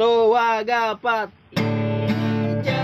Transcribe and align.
Tua 0.00 0.64
gapat. 0.64 1.28
Cerita. 1.52 2.80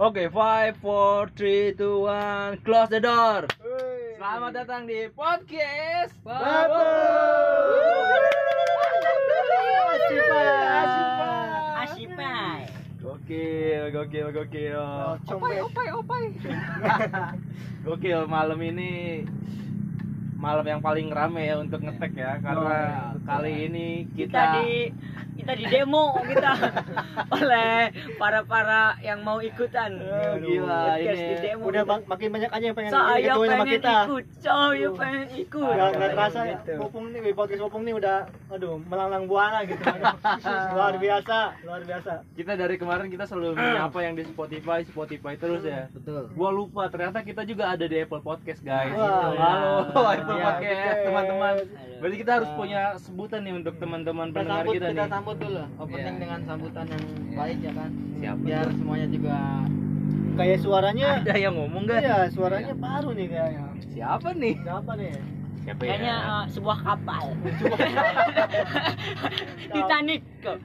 Oke, 0.00 0.32
five, 0.32 0.76
four, 0.80 1.28
three, 1.36 1.76
two, 1.76 2.08
one, 2.08 2.56
close 2.64 2.88
the 2.88 3.00
door. 3.00 3.44
Selamat 4.16 4.64
datang 4.64 4.88
di 4.88 5.12
podcast 5.12 6.16
Babu. 6.24 6.80
Asipai. 10.00 10.65
Gokil, 13.26 13.90
gokil, 13.90 14.26
gokil. 14.30 14.78
Opai, 15.34 15.58
opai, 15.58 15.86
opai. 15.90 16.24
Gokil 17.82 18.22
malam 18.30 18.54
ini 18.62 19.26
malam 20.38 20.62
yang 20.62 20.78
paling 20.78 21.10
rame 21.10 21.42
ya 21.42 21.58
untuk 21.58 21.82
ngetek 21.82 22.14
ya 22.14 22.38
karena 22.38 23.10
kali 23.26 23.66
ini 23.66 24.06
Kita 24.14 24.30
kita, 24.30 24.42
di 24.62 24.94
kita 25.36 25.52
di 25.52 25.64
demo 25.66 26.04
kita 26.18 26.50
oleh 27.36 27.88
para 28.16 28.40
para 28.42 28.80
yang 28.98 29.20
mau 29.20 29.38
ikutan. 29.38 29.92
Eh, 29.94 30.32
gila 30.40 30.96
Podcast 30.96 31.12
ini. 31.14 31.28
di 31.28 31.36
demo. 31.42 31.62
udah 31.66 31.82
mak- 31.84 32.06
makin 32.06 32.28
banyak 32.30 32.50
aja 32.50 32.64
yang 32.64 32.74
pengen 32.74 32.90
saya 32.90 33.04
sama 33.28 33.42
pengen 33.42 33.68
kita 33.68 33.94
ikut, 34.02 34.24
saya 34.38 34.88
pengen 34.92 35.28
ikut. 35.36 35.62
nggak 35.68 35.90
nggak 35.92 36.10
terasa 36.10 36.38
Gitu. 36.46 36.72
popung 36.78 37.04
nih 37.10 37.32
podcast 37.32 37.60
popung 37.60 37.82
nih 37.82 37.94
udah 37.94 38.16
aduh 38.48 38.78
melanglang 38.80 39.24
buana 39.26 39.60
gitu 39.62 39.82
luar 40.74 40.94
biasa 40.94 41.36
luar 41.62 41.82
biasa 41.82 42.12
kita 42.32 42.52
dari 42.54 42.74
kemarin 42.76 43.06
kita 43.06 43.24
selalu 43.24 43.54
menyapa 43.58 43.98
yang 44.00 44.14
di 44.14 44.24
Spotify, 44.24 44.80
Spotify 44.82 45.34
terus 45.36 45.62
ya. 45.62 45.88
Betul. 45.90 46.32
Gua 46.32 46.50
lupa 46.50 46.86
ternyata 46.86 47.20
kita 47.20 47.42
juga 47.42 47.68
ada 47.68 47.84
di 47.84 47.96
Apple 47.96 48.20
Podcast 48.20 48.60
guys. 48.60 48.92
Wah, 48.92 49.04
Halo 49.06 49.30
ya. 49.32 49.50
Apple 49.82 50.04
Ya, 50.06 50.44
Podcast 50.46 50.98
teman-teman. 51.02 51.54
Berarti 51.96 52.16
kita 52.18 52.32
harus 52.34 52.50
punya 52.52 52.80
sebutan 52.98 53.40
nih 53.42 53.54
untuk 53.54 53.74
teman-teman 53.76 54.26
pendengar 54.30 54.64
kita 54.66 54.88
nih. 54.88 55.08
Sambut 55.26 55.42
dulu 55.42 55.62
opening 55.82 56.06
Iya. 56.06 56.22
dengan 56.22 56.40
sambutan 56.46 56.86
yang 56.86 57.02
Iya. 57.02 57.34
baik 57.34 57.58
ya 57.58 57.72
kan 57.74 57.90
Siapa? 58.14 58.40
biar 58.46 58.66
semuanya 58.70 59.06
juga 59.10 59.34
kayak 60.36 60.58
suaranya 60.62 61.06
Ada 61.18 61.34
yang 61.34 61.54
ngomong 61.58 61.82
gak? 61.82 61.98
iya 61.98 62.18
suaranya 62.30 62.74
baru 62.78 63.10
nih 63.10 63.26
kayaknya 63.26 63.64
Siapa 63.90 64.28
nih? 64.32 64.54
siapa 64.62 64.92
nih 64.94 65.10
Siapa 65.58 65.82
Kayaknya 65.82 66.14
uh, 66.22 66.44
sebuah 66.46 66.78
kapal. 66.86 67.24
Titanic 69.66 70.22
kok. 70.38 70.58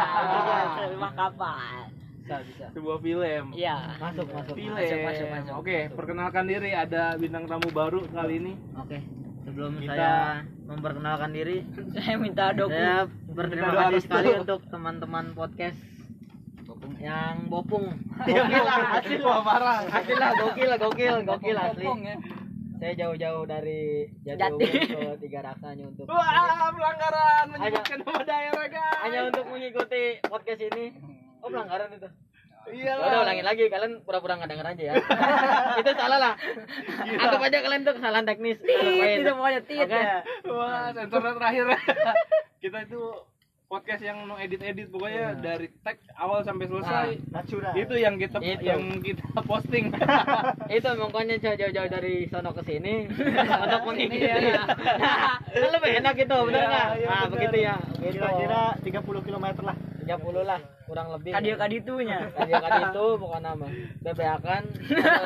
sebuah 0.80 1.12
kapal. 1.12 1.92
bisa 2.16 2.36
bisa 2.40 2.64
Sebuah 2.72 2.98
film. 3.04 3.44
Iya. 3.52 4.00
masuk 4.00 4.32
masuk 4.32 4.54
Film. 4.56 4.72
Masuk, 4.72 4.96
masuk, 5.04 5.26
masuk. 5.28 5.54
Oke, 5.60 5.92
perkenalkan 5.92 6.48
diri 6.48 6.72
ada 6.72 7.20
bintang 7.20 7.44
tamu 7.44 7.68
baru 7.68 8.00
kali 8.08 8.40
ini. 8.40 8.52
oke 8.72 8.96
sebelum 9.50 9.72
Kita- 9.76 9.90
saya 9.90 10.14
memperkenalkan 10.64 11.30
diri 11.30 11.66
Saya 11.96 12.14
minta 12.16 12.50
doku. 12.52 12.70
saya 12.70 13.04
berterima 13.28 13.68
Kita 13.68 13.82
kasih 13.84 14.00
sekali 14.00 14.28
untuk 14.38 14.60
teman-teman 14.64 15.34
podcast 15.34 15.78
yang 16.96 17.48
bopung 17.48 17.96
Gokil 18.28 18.60
lah, 18.60 19.00
asli 19.00 19.16
wah 19.18 19.40
parah. 19.40 19.88
asli 19.90 20.14
lah 20.14 20.30
gokil 20.34 20.70
gokil 20.78 21.14
gokil 21.24 21.56
asli 21.56 21.80
Bopong 21.80 22.00
ya. 22.04 22.16
saya 22.76 22.92
jauh-jauh 22.94 23.44
dari 23.44 24.04
Jati. 24.20 24.36
Jati 24.38 24.66
ke 24.86 25.00
tiga 25.18 25.40
raksanya 25.42 25.84
untuk 25.86 26.04
Wah, 26.06 26.70
pelanggaran 26.70 27.44
menyebutkan 27.50 27.98
nama 28.00 28.22
daerah 28.22 28.66
guys. 28.68 29.00
hanya 29.02 29.20
untuk 29.26 29.44
mengikuti 29.46 30.02
podcast 30.22 30.60
ini 30.62 30.84
oh 31.40 31.48
pelanggaran 31.48 31.88
itu 31.90 32.08
Iya 32.68 32.92
Ya 32.92 33.00
udah 33.00 33.18
ulangin 33.24 33.46
lagi 33.46 33.64
kalian 33.66 34.04
pura-pura 34.04 34.36
nggak 34.36 34.50
denger 34.52 34.66
aja 34.76 34.82
ya. 34.82 34.94
itu 35.80 35.90
salah 35.96 36.18
lah. 36.20 36.34
Anggap 37.08 37.40
aja 37.40 37.58
kalian 37.64 37.82
tuh 37.82 37.94
kesalahan 37.96 38.26
teknis. 38.28 38.58
Tit, 38.60 39.24
itu 39.24 39.30
pokoknya 39.32 39.60
tit 39.64 39.88
Oke. 39.88 39.96
ya. 39.96 40.20
Wah, 40.46 40.92
sensornya 40.92 41.32
terakhir. 41.40 41.64
kita 42.62 42.78
itu 42.84 43.00
podcast 43.70 44.02
yang 44.02 44.26
no 44.26 44.34
edit 44.34 44.58
edit 44.66 44.90
pokoknya 44.90 45.38
dari 45.38 45.70
tag 45.80 46.02
awal 46.18 46.42
sampai 46.42 46.66
selesai. 46.66 47.22
natural 47.30 47.72
Itu 47.72 47.94
yang 47.96 48.18
kita 48.18 48.42
Itu. 48.42 48.62
yang 48.66 48.82
kita 49.00 49.40
posting. 49.46 49.94
itu 50.76 50.88
makanya 51.00 51.36
jauh-jauh 51.40 51.88
dari 51.88 52.26
sono 52.28 52.50
ke 52.52 52.62
sini 52.66 53.06
untuk 53.08 53.82
mengikuti. 53.88 54.26
Iya. 54.26 54.62
kan 55.50 55.70
lebih 55.74 55.90
enak 56.02 56.14
gitu, 56.18 56.36
benar 56.44 56.60
Iya, 56.60 56.68
nggak? 56.68 56.86
iya, 56.98 57.06
nah, 57.08 57.14
benar. 57.26 57.30
begitu 57.32 57.56
ya. 57.62 57.74
Kira-kira 57.98 58.62
30 58.82 59.26
km 59.26 59.46
lah 59.64 59.76
30 60.18 60.42
lah, 60.42 60.58
kurang 60.90 61.14
lebih. 61.14 61.30
Kadio 61.30 61.54
kaditunya. 61.54 62.18
Kadio 62.34 62.58
itu 62.58 63.06
bukan 63.14 63.42
nama. 63.46 63.66
BBA-kan 64.02 64.66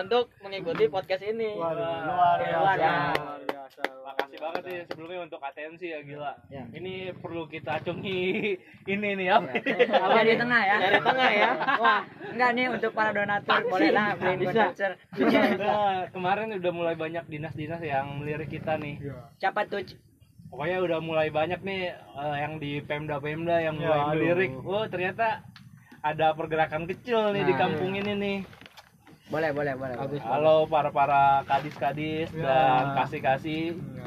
untuk 0.04 0.28
mengikuti 0.44 0.92
podcast 0.92 1.24
ini. 1.24 1.56
Luar 1.56 1.72
luar 1.72 2.36
biasa 2.36 2.76
biasa. 2.76 3.16
luar 3.16 3.40
biasa 3.48 3.80
Makasih 4.04 4.38
banget 4.44 4.62
nih 4.68 4.78
sebelumnya 4.84 5.20
untuk 5.24 5.40
atensi 5.40 5.86
ya 5.88 6.04
gila. 6.04 6.36
Ya. 6.52 6.68
Ini 6.68 7.16
perlu 7.16 7.48
kita 7.48 7.80
acungi 7.80 8.20
ini 8.84 9.08
nih 9.16 9.28
apa? 9.32 9.56
Apa 10.04 10.20
di 10.20 10.36
tengah 10.36 10.60
ya? 10.60 10.76
Dari 10.76 10.98
tengah 11.00 11.30
ya. 11.32 11.50
Wah, 11.80 12.00
Enggak 12.28 12.50
nih 12.52 12.66
untuk 12.68 12.92
para 12.92 13.10
donatur 13.16 13.64
boleh 13.64 13.88
lah 13.88 14.12
beliin 14.20 14.52
voucher. 14.52 14.92
Kemarin 16.12 16.60
udah 16.60 16.72
mulai 16.76 16.92
banyak 16.92 17.24
dinas-dinas 17.32 17.80
yang 17.80 18.20
melirik 18.20 18.52
kita 18.52 18.76
nih. 18.76 19.00
Siapa 19.40 19.64
tuh? 19.64 19.80
Pokoknya 20.54 20.78
udah 20.80 20.98
mulai 21.02 21.28
banyak 21.28 21.60
nih 21.60 21.80
eh, 21.90 22.36
yang 22.38 22.62
di 22.62 22.78
Pemda-Pemda 22.78 23.58
yang 23.58 23.74
Ya, 23.74 23.82
mulai 23.82 23.98
aduh. 23.98 24.10
melirik. 24.14 24.52
Oh, 24.62 24.86
ternyata 24.86 25.42
ada 25.98 26.30
pergerakan 26.30 26.86
kecil 26.86 27.34
nih 27.34 27.42
di 27.42 27.50
Nah. 27.50 27.58
kampung 27.58 27.90
ini 27.92 28.12
nih. 28.14 28.38
Boleh, 29.26 29.50
boleh, 29.50 29.74
boleh. 29.74 29.96
Bagus. 29.98 30.22
Halo 30.22 30.70
para 30.70 30.94
para 30.94 31.42
kadis-kadis 31.42 32.30
Ya. 32.30 32.44
dan 32.44 32.84
kasih-kasih. 32.94 33.74
Iya. 33.74 34.06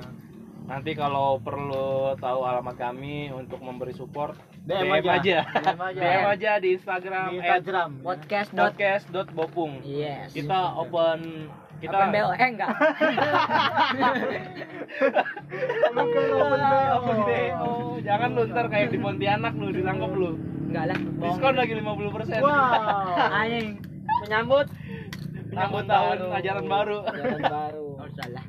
Nanti 0.67 0.91
kalau 0.93 1.35
perlu 1.37 2.15
tahu 2.15 2.39
alamat 2.43 2.75
kami 2.77 3.27
untuk 3.29 3.59
memberi 3.59 3.91
support, 3.91 4.39
DM 4.63 4.87
DM, 4.87 4.91
aja. 4.93 5.11
aja. 5.15 5.37
DM 5.43 5.79
aja. 5.81 5.99
DM 6.05 6.25
aja 6.27 6.51
di 6.59 6.69
Instagram 6.75 7.27
di 7.27 7.35
Instagram 7.39 7.89
Podcast 7.99 8.49
dot 8.51 8.71
podcast.bopung. 8.71 9.83
Yes. 9.83 10.31
Kita 10.31 10.79
open 10.79 11.51
kita 11.77 11.93
Open 11.93 12.09
BO 12.09 12.29
eh 12.33 12.49
enggak. 12.49 12.71
open 16.97 17.19
BO. 17.29 17.71
Jangan 18.01 18.29
lu 18.33 18.41
ntar 18.49 18.65
kayak 18.71 18.89
di 18.89 18.97
Pontianak 18.97 19.53
lu 19.53 19.69
ditangkap 19.69 20.11
lu. 20.13 20.29
Enggak 20.67 20.85
lah. 20.93 20.99
Diskon 20.99 21.53
lagi 21.53 21.73
50%. 21.77 22.41
wow 22.41 23.29
Anjing. 23.41 23.77
menyambut 24.25 24.67
Menyambut 25.53 25.85
tahun 25.85 26.17
ajaran 26.33 26.65
baru. 26.65 26.97
Ajaran 27.05 27.41
baru. 27.45 27.85
Oh, 27.97 28.05
salah. 28.13 28.45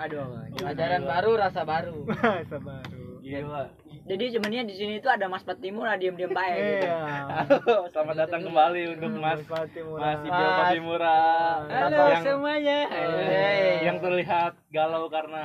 Aduh. 0.00 0.64
Ajaran 0.64 1.04
baru, 1.04 1.30
rasa 1.36 1.68
baru. 1.68 2.08
bahasa 2.08 2.56
baru 2.56 3.20
Gila. 3.20 3.68
Jadi 4.00 4.24
sebenarnya 4.32 4.64
di 4.64 4.74
sini 4.74 4.94
tuh 4.98 5.12
ada 5.12 5.28
Mas 5.28 5.44
Timur 5.60 5.84
lah 5.84 6.00
diem-diem 6.00 6.32
baik 6.32 6.56
gitu. 6.56 6.86
iya 6.88 7.04
Halo, 7.44 7.76
selamat 7.86 8.16
datang 8.26 8.40
kembali 8.42 8.82
untuk 8.96 9.12
Mas 9.16 9.40
Fatih 9.44 9.82
Murah. 9.84 10.02
Mas 10.02 10.20
Ibil 10.24 10.48
Kopi 10.50 10.78
Murah. 10.80 11.52
Halo 11.68 11.98
yang, 12.08 12.24
semuanya. 12.24 12.78
Hey. 12.88 13.84
yang 13.84 13.98
terlihat 14.00 14.52
galau 14.72 15.06
karena 15.06 15.44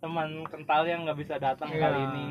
teman 0.00 0.42
kentalnya 0.48 0.94
nggak 1.06 1.18
bisa 1.18 1.34
datang 1.36 1.68
Iya. 1.70 1.80
kali 1.82 2.00
ini. 2.08 2.26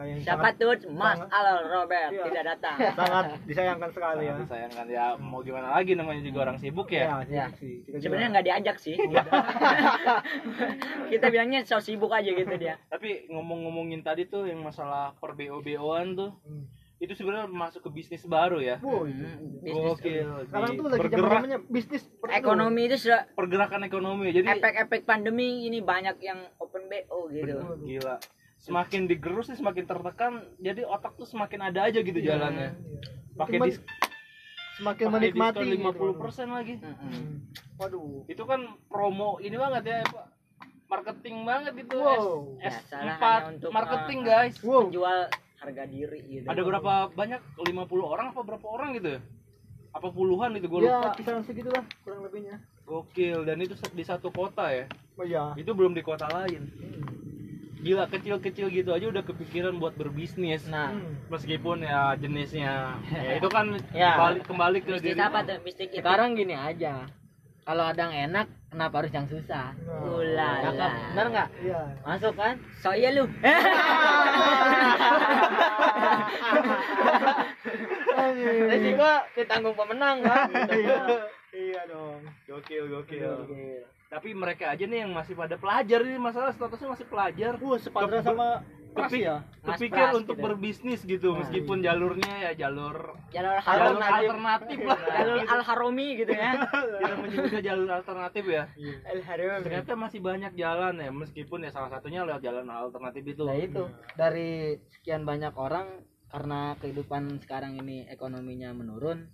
Sayang 0.00 0.18
Siapa 0.18 0.48
sangat- 0.48 0.56
tuh? 0.56 0.72
Mas 0.90 1.14
sangat- 1.14 1.30
Al 1.30 1.46
Robert 1.66 2.08
Iya. 2.08 2.22
tidak 2.24 2.42
datang. 2.48 2.76
sangat 2.96 3.24
disayangkan 3.44 3.90
sekali 3.92 4.18
ya 4.18 4.22
Sangat 4.30 4.42
disayangkan 4.42 4.86
ya 4.88 5.04
mau 5.14 5.38
gimana 5.40 5.66
lagi 5.70 5.92
namanya 5.92 6.22
juga 6.22 6.38
orang 6.42 6.56
sibuk 6.56 6.88
ya. 6.88 7.20
ya, 7.28 7.44
sih. 7.52 7.82
Kita 7.82 7.92
juga- 7.92 8.00
Sebenarnya 8.00 8.28
nggak 8.30 8.46
diajak 8.46 8.76
sih. 8.78 8.94
Kita 11.10 11.26
bilangnya 11.28 11.58
so 11.62 11.78
sibuk 11.78 12.10
aja 12.10 12.26
gitu 12.26 12.54
dia. 12.56 12.74
Tapi 12.86 13.26
ngomong-ngomongin 13.28 14.00
tadi 14.00 14.24
tuh 14.24 14.44
yang 14.44 14.60
masalah 14.60 15.12
per 15.14 15.34
BO-BO-an 15.34 16.14
tuh 16.14 16.30
Hmm. 16.40 16.64
itu 16.96 17.10
sebenarnya 17.12 17.46
masuk 17.46 17.82
ke 17.82 17.88
bisnis 17.90 18.22
baru 18.24 18.58
ya. 18.58 18.78
Wuh, 18.78 19.04
Bisnis 19.60 19.98
Gokil. 20.00 20.26
sekarang 20.46 20.70
tuh 20.74 20.84
lagi 20.86 21.06
zamannya 21.10 21.58
bisnis 21.66 22.02
ekonomi 22.30 22.80
itu 22.86 22.96
sudah 23.00 23.26
pergerakan 23.30 23.80
ekonomi. 23.82 24.30
Jadi 24.30 24.46
efek-efek 24.46 25.00
pandemi 25.02 25.64
ini 25.64 25.78
banyak 25.78 26.16
yang 26.20 26.38
open 26.56 26.86
BO 26.86 27.26
gitu. 27.28 27.52
Bener, 27.52 27.76
gila. 27.78 28.14
Semakin 28.60 29.08
digerus 29.08 29.48
sih 29.48 29.56
semakin 29.56 29.88
tertekan, 29.88 30.44
jadi 30.60 30.84
otak 30.84 31.16
tuh 31.16 31.24
semakin 31.24 31.72
ada 31.72 31.88
aja 31.88 32.04
gitu 32.04 32.20
jalannya. 32.20 32.76
Pakai 33.34 33.56
Cuman 33.56 33.66
dis 33.72 33.80
semakin 34.76 35.06
pakai 35.08 35.14
menikmati 35.32 35.64
gitu. 35.64 35.88
50% 35.88 36.56
lagi. 36.56 36.74
Mm-mm. 36.80 36.96
Hmm. 37.00 37.32
waduh 37.80 38.28
Itu 38.28 38.44
kan 38.44 38.76
promo 38.92 39.40
ini 39.40 39.56
banget 39.56 39.82
ya, 39.88 39.98
Pak. 40.04 40.26
Marketing 40.92 41.36
banget 41.48 41.72
gitu. 41.80 41.96
Wow. 41.96 42.60
S, 42.60 42.68
Ya, 42.68 42.80
salah 42.90 43.16
S4 43.16 43.24
hanya 43.24 43.48
untuk, 43.56 43.70
marketing, 43.72 44.20
uh, 44.20 44.26
guys. 44.28 44.54
wow 44.60 44.82
Menjual 44.84 45.20
harga 45.60 45.84
diri 45.88 46.20
gitu. 46.28 46.46
Ada 46.48 46.60
berapa 46.60 46.92
banyak? 47.16 47.40
50 47.64 48.04
orang 48.04 48.26
apa 48.32 48.40
berapa 48.44 48.66
orang 48.68 48.88
gitu 48.96 49.08
ya? 49.16 49.20
Apa 49.90 50.08
puluhan 50.12 50.54
gitu 50.54 50.70
gue 50.70 50.86
ya 50.86 51.02
lupa. 51.02 51.18
kisaran 51.18 51.42
segitulah 51.42 51.82
kurang 52.06 52.22
lebihnya 52.22 52.62
Gokil 52.86 53.42
dan 53.42 53.58
itu 53.58 53.74
di 53.90 54.06
satu 54.06 54.30
kota 54.30 54.70
ya. 54.70 54.86
oh 55.18 55.26
iya 55.26 55.50
Itu 55.58 55.74
belum 55.74 55.98
di 55.98 56.02
kota 56.04 56.30
lain. 56.30 56.70
Hmm. 56.70 57.29
Gila 57.80 58.04
kecil-kecil 58.06 58.68
gitu 58.68 58.90
aja 58.90 59.06
udah 59.06 59.22
kepikiran 59.22 59.76
buat 59.76 59.94
berbisnis 59.94 60.64
Nah, 60.66 60.92
Hmm. 60.92 61.16
meskipun 61.26 61.80
ya 61.80 62.12
jenisnya 62.14 62.92
ya 63.06 63.32
itu 63.38 63.48
kan 63.48 63.72
Ya. 63.90 64.16
balik 64.16 64.44
kembali 64.44 64.78
ke 64.80 64.92
Bisnis 64.94 65.04
diri 65.10 65.20
apa 65.20 65.40
tuh? 65.42 65.56
Bisnis 65.60 65.88
itu. 65.88 65.98
sekarang 65.98 66.34
gini 66.34 66.52
aja. 66.52 67.08
Kalau 67.60 67.84
ada 67.84 68.02
yang 68.02 68.32
enak, 68.32 68.46
kenapa 68.66 68.94
harus 68.98 69.12
yang 69.12 69.26
susah? 69.26 69.70
Ulala. 69.86 70.58
Cakep, 70.60 70.90
bener 71.12 71.26
nggak? 71.30 71.48
Iya. 71.60 71.80
Masuk 72.02 72.32
kan? 72.34 72.54
So 72.76 72.90
iya 72.90 73.10
lu. 73.12 73.24
Resiko 78.66 79.08
ditanggung 79.34 79.74
pemenang 79.74 80.20
kan? 80.20 80.48
Iya. 80.68 80.98
Iya 81.50 81.80
dong. 81.86 82.20
gokil 82.46 82.84
gokil 82.88 83.46
tapi 84.10 84.34
mereka 84.34 84.74
aja 84.74 84.82
nih 84.82 85.06
yang 85.06 85.14
masih 85.14 85.32
pada 85.32 85.54
pelajar 85.54 86.02
ini 86.02 86.18
masalah 86.18 86.50
statusnya 86.50 86.88
masih 86.90 87.06
pelajar. 87.06 87.54
Wah, 87.56 87.78
sepadan 87.78 88.20
sama 88.20 88.48
Kepi- 88.90 89.22
ya. 89.22 89.46
Kepikir 89.62 90.02
Pras 90.02 90.18
untuk 90.18 90.34
gitu. 90.34 90.42
berbisnis 90.42 91.00
gitu 91.06 91.38
meskipun 91.38 91.78
jalurnya 91.78 92.50
ya 92.50 92.66
jalur 92.66 93.14
Jalur 93.30 93.54
jalur 93.62 94.02
alternatif. 94.02 94.78
lah. 94.82 94.98
Jalur 95.14 95.36
Al 95.46 95.62
Haromi 95.62 96.08
gitu 96.18 96.32
ya. 96.34 96.50
kita 96.98 97.14
menyebutnya 97.14 97.62
jalur 97.62 97.88
alternatif 97.88 98.44
ya. 98.50 98.64
Al 99.06 99.20
Haromi. 99.22 99.62
ternyata 99.62 99.92
masih 99.94 100.18
banyak 100.18 100.52
jalan 100.58 100.94
ya 100.98 101.10
meskipun 101.14 101.62
ya 101.62 101.70
salah 101.70 101.86
satunya 101.88 102.26
lewat 102.26 102.42
jalan 102.42 102.66
alternatif 102.66 103.22
itu. 103.22 103.46
Nah 103.46 103.54
itu. 103.54 103.86
Dari 104.18 104.74
sekian 104.90 105.22
banyak 105.22 105.54
orang 105.54 105.86
karena 106.26 106.74
kehidupan 106.78 107.38
sekarang 107.38 107.78
ini 107.78 108.06
ekonominya 108.06 108.74
menurun, 108.74 109.30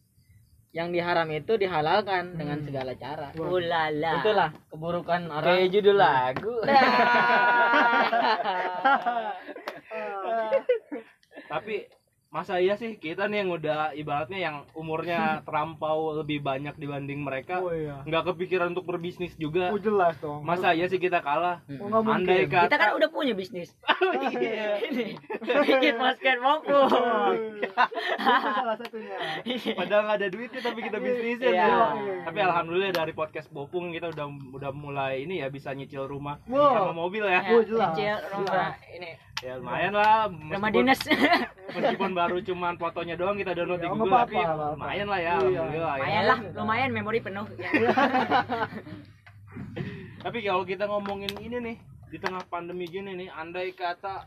yang 0.76 0.92
diharam 0.92 1.24
itu 1.32 1.56
dihalalkan 1.56 2.36
dengan 2.36 2.60
segala 2.60 2.92
cara. 3.00 3.32
Ulala. 3.40 4.20
Itulah 4.20 4.52
keburukan 4.68 5.32
orang. 5.32 5.56
Kayak 5.56 5.72
judul 5.72 5.96
lagu. 5.96 6.60
tapi 11.46 11.88
masa 12.36 12.60
iya 12.60 12.76
sih 12.76 12.94
kita 12.94 13.24
nih 13.24 13.40
yang 13.40 13.50
udah 13.50 13.80
ibaratnya 13.92 14.36
yang 14.38 14.56
umurnya 14.72 15.20
terampau 15.46 15.96
lebih 16.14 16.38
banyak 16.38 16.76
dibanding 16.76 17.18
mereka 17.18 17.58
Oh 17.58 17.72
iya. 17.72 18.04
nggak 18.04 18.28
kepikiran 18.28 18.70
untuk 18.70 18.84
berbisnis 18.84 19.32
juga 19.34 19.72
Oh 19.72 19.80
jelas 19.80 20.12
dong. 20.18 20.44
masa 20.44 20.70
iya 20.70 20.84
sih 20.84 20.98
kita 20.98 21.18
kalah 21.18 21.64
Oh, 21.80 22.04
andai 22.04 22.44
kata 22.44 22.68
Kita 22.68 22.76
kan 22.76 22.90
udah 22.92 23.08
punya 23.08 23.32
bisnis. 23.32 23.72
iya. 24.36 24.76
Ini. 24.82 25.16
Bikin 25.40 25.96
basket 25.96 26.38
moku. 26.38 26.76
Itu 26.76 27.68
salah 28.52 28.76
satunya. 28.76 29.16
padahal 29.72 30.02
nggak 30.04 30.18
ada 30.18 30.28
duitnya 30.28 30.60
tapi 30.60 30.80
kita 30.82 30.98
bisnisin 30.98 31.48
Iya. 31.48 31.64
ya. 31.64 31.88
tapi 32.22 32.38
alhamdulillah 32.38 32.92
dari 32.92 33.12
podcast 33.12 33.48
Bopung 33.48 33.90
kita 33.90 34.10
udah 34.10 34.26
udah 34.52 34.70
mulai 34.72 35.22
ini 35.22 35.40
ya 35.40 35.48
bisa 35.48 35.70
nyicil 35.70 36.04
rumah 36.04 36.36
Wow. 36.44 36.74
sama 36.76 36.92
mobil 36.92 37.24
ya 37.24 37.40
Oh, 37.48 37.62
jelas. 37.62 37.94
Kecil 37.94 38.16
rumah 38.30 38.76
ini 38.88 39.10
ya 39.46 39.54
lumayan 39.56 39.92
lah 39.94 40.26
rumah 40.26 40.58
meskipun, 40.58 40.74
dinas. 40.74 41.00
meskipun 41.78 42.10
baru 42.12 42.36
cuman 42.42 42.74
fotonya 42.76 43.14
doang 43.14 43.38
kita 43.38 43.54
download 43.54 43.78
di 43.78 43.86
Ya, 43.86 43.90
Google 43.94 44.10
nggak 44.10 44.22
tapi 44.26 44.36
lumayan 44.74 45.06
lah 45.06 45.18
ya 45.18 45.22
Iya. 45.22 45.34
alhamdulillah 45.38 45.94
ya. 45.94 46.02
Lumayan 46.02 46.24
lah, 46.24 46.38
lumayan 46.58 46.90
memori 46.90 47.20
penuh. 47.22 47.46
Ya. 47.54 47.70
Tapi 50.18 50.38
kalau 50.42 50.62
kita 50.62 50.84
ngomongin 50.84 51.32
ini 51.38 51.56
nih 51.62 51.76
di 52.10 52.18
tengah 52.18 52.42
pandemi 52.46 52.84
gini 52.84 53.14
nih, 53.14 53.28
andai 53.30 53.70
kata 53.70 54.26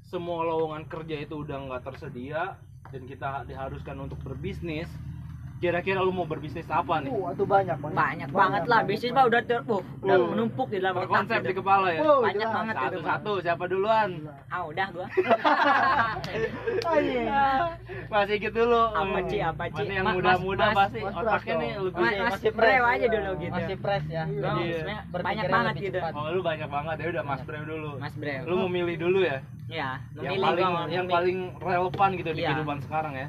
semua 0.00 0.46
lowongan 0.46 0.86
kerja 0.86 1.18
itu 1.18 1.42
udah 1.42 1.66
nggak 1.66 1.82
tersedia 1.82 2.54
dan 2.86 3.02
kita 3.02 3.42
diharuskan 3.44 3.98
untuk 3.98 4.16
berbisnis, 4.22 4.86
kira-kira 5.56 5.98
lu 5.98 6.10
mau 6.10 6.24
berbisnis 6.24 6.68
apa 6.68 7.00
nih? 7.00 7.08
Uh, 7.08 7.32
itu 7.32 7.44
banyak 7.44 7.76
banyak. 7.76 7.96
Banyak 7.96 8.28
banget 8.30 8.62
lah, 8.66 8.80
bisnis 8.82 9.10
mah 9.10 9.24
udah 9.24 9.40
ter, 9.40 9.60
uh, 9.62 9.80
udah 9.98 10.16
Uh. 10.16 10.28
menumpuk 10.30 10.68
di 10.68 10.76
dalam 10.76 10.92
otak 10.94 11.02
Berkonsep 11.02 11.40
di 11.40 11.46
gitu. 11.46 11.58
kepala 11.58 11.86
ya. 11.88 12.00
Oh, 12.02 12.20
Banyak 12.20 12.36
jelas. 12.38 12.52
banget 12.52 12.74
itu. 12.74 12.84
Satu-satu 12.86 13.32
siapa 13.40 13.64
duluan? 13.64 14.08
Ah, 14.46 14.62
udah 14.62 14.86
gua. 14.90 15.06
Anjing. 16.86 17.26
Masih 18.12 18.36
gitu 18.38 18.58
dulu. 18.58 18.82
Apa, 18.90 19.18
Ci? 19.24 19.38
Apa, 19.40 19.64
Ci? 19.66 19.82
Masih 19.82 19.94
yang 19.94 20.06
Mas- 20.06 20.16
muda-muda 20.16 20.64
Mas- 20.66 20.76
pasti 20.78 20.98
Mas 21.00 21.14
otaknya 21.16 21.52
dong. 21.52 21.62
nih 21.62 21.72
lebih 21.80 21.98
Mas- 21.98 22.16
Mas 22.16 22.30
masih 22.30 22.50
fresh. 22.52 22.84
aja 22.86 23.06
dulu 23.08 23.30
gitu. 23.36 23.54
Masih 23.56 23.76
fresh 23.76 24.06
ya. 24.06 24.22
Iya. 24.26 24.50
Iya. 24.56 24.76
sebenarnya 24.76 25.00
banyak 25.10 25.44
banget 25.48 25.74
gitu. 25.80 25.98
Oh, 26.12 26.28
lu 26.30 26.40
banyak 26.42 26.68
banget 26.68 26.96
ya 26.96 27.06
udah 27.10 27.24
Mas 27.24 27.40
Brew 27.42 27.64
dulu. 27.64 27.90
Mas 27.96 28.14
Brew. 28.14 28.40
Lu 28.44 28.54
mau 28.56 28.68
milih 28.68 28.96
dulu 28.98 29.18
ya? 29.20 29.38
Ya, 29.66 29.88
yang 30.14 30.38
memilih 30.38 30.46
paling 30.46 30.70
yang 30.94 31.06
paling 31.10 31.38
relevan 31.58 32.10
gitu 32.14 32.30
di 32.30 32.40
Iya. 32.40 32.48
kehidupan 32.52 32.78
sekarang 32.86 33.14
ya. 33.16 33.28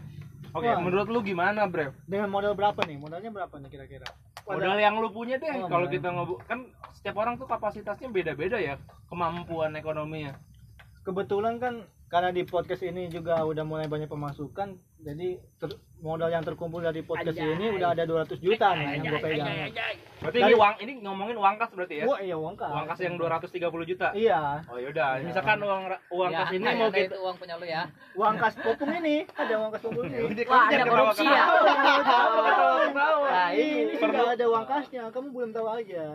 Oke, 0.55 0.67
Wah. 0.67 0.79
menurut 0.79 1.07
lu 1.11 1.19
gimana, 1.23 1.67
Brew? 1.67 1.91
Dengan 2.07 2.31
modal 2.31 2.53
berapa 2.55 2.79
nih? 2.87 2.97
Modalnya 2.99 3.31
berapa 3.31 3.55
nih 3.59 3.69
kira-kira? 3.71 4.07
Modal 4.47 4.79
yang 4.79 4.95
lu 4.99 5.11
punya 5.11 5.35
deh. 5.35 5.51
Oh, 5.59 5.67
Kalau 5.67 5.87
kita 5.91 6.07
ngobrol 6.07 6.39
kan 6.47 6.71
setiap 6.95 7.19
orang 7.19 7.35
tuh 7.35 7.47
kapasitasnya 7.51 8.07
beda-beda 8.07 8.55
ya, 8.55 8.79
kemampuan 9.11 9.75
ekonominya. 9.75 10.39
Kebetulan 11.03 11.59
kan 11.59 11.83
karena 12.07 12.29
di 12.29 12.43
podcast 12.43 12.81
ini 12.81 13.07
juga 13.07 13.39
udah 13.41 13.61
mulai 13.61 13.85
banyak 13.85 14.07
pemasukan, 14.07 14.73
jadi 14.97 15.27
ter- 15.57 15.75
modal 15.97 16.29
yang 16.29 16.39
terkumpul 16.39 16.79
dari 16.79 17.01
podcast 17.01 17.33
Anjay. 17.33 17.53
ini 17.53 17.65
udah 17.73 17.89
ada 17.91 18.03
200 18.03 18.37
juta 18.37 18.67
nih 18.71 18.85
yang 18.87 19.03
gue 19.03 19.19
pegang. 19.19 19.49
Berarti 20.17 20.37
ini 20.37 20.45
Dari- 20.45 20.55
uang 20.55 20.75
ini 20.79 20.93
ngomongin 20.99 21.35
uang 21.35 21.55
kas 21.57 21.71
berarti 21.71 21.95
ya? 21.97 22.05
Wah, 22.05 22.19
iya 22.19 22.35
uang 22.35 22.55
kas. 22.55 22.69
Uang 22.69 22.85
kas 22.87 22.99
yang 23.01 23.15
230 23.17 23.59
juta. 23.85 24.07
Iya, 24.13 24.39
Oh 24.65 24.77
yaudah, 24.77 25.09
misalkan 25.19 25.57
uang 25.59 25.81
uang 26.09 26.29
Ya, 26.29 26.37
kas 26.39 26.49
ini 26.53 26.65
mau 26.65 26.87
kita 26.87 27.05
itu 27.05 27.17
uang 27.19 27.35
punya 27.35 27.55
lu 27.55 27.65
ya. 27.65 27.83
uang 28.13 28.35
kas 28.37 28.53
popung 28.55 28.91
ini 28.93 29.15
ada 29.27 29.53
uang 29.57 29.71
kas 29.73 29.81
popung 29.81 30.05
ini. 30.07 30.45
Wah, 30.45 30.63
ada 30.65 30.83
korupsi 30.85 31.23
ya. 31.23 31.43
Nah, 33.27 33.49
ini 33.51 33.93
sudah 33.93 34.25
ada 34.31 34.45
uang 34.47 34.65
kasnya, 34.65 35.03
kamu 35.09 35.27
belum 35.29 35.49
tahu 35.51 35.67
aja. 35.67 36.05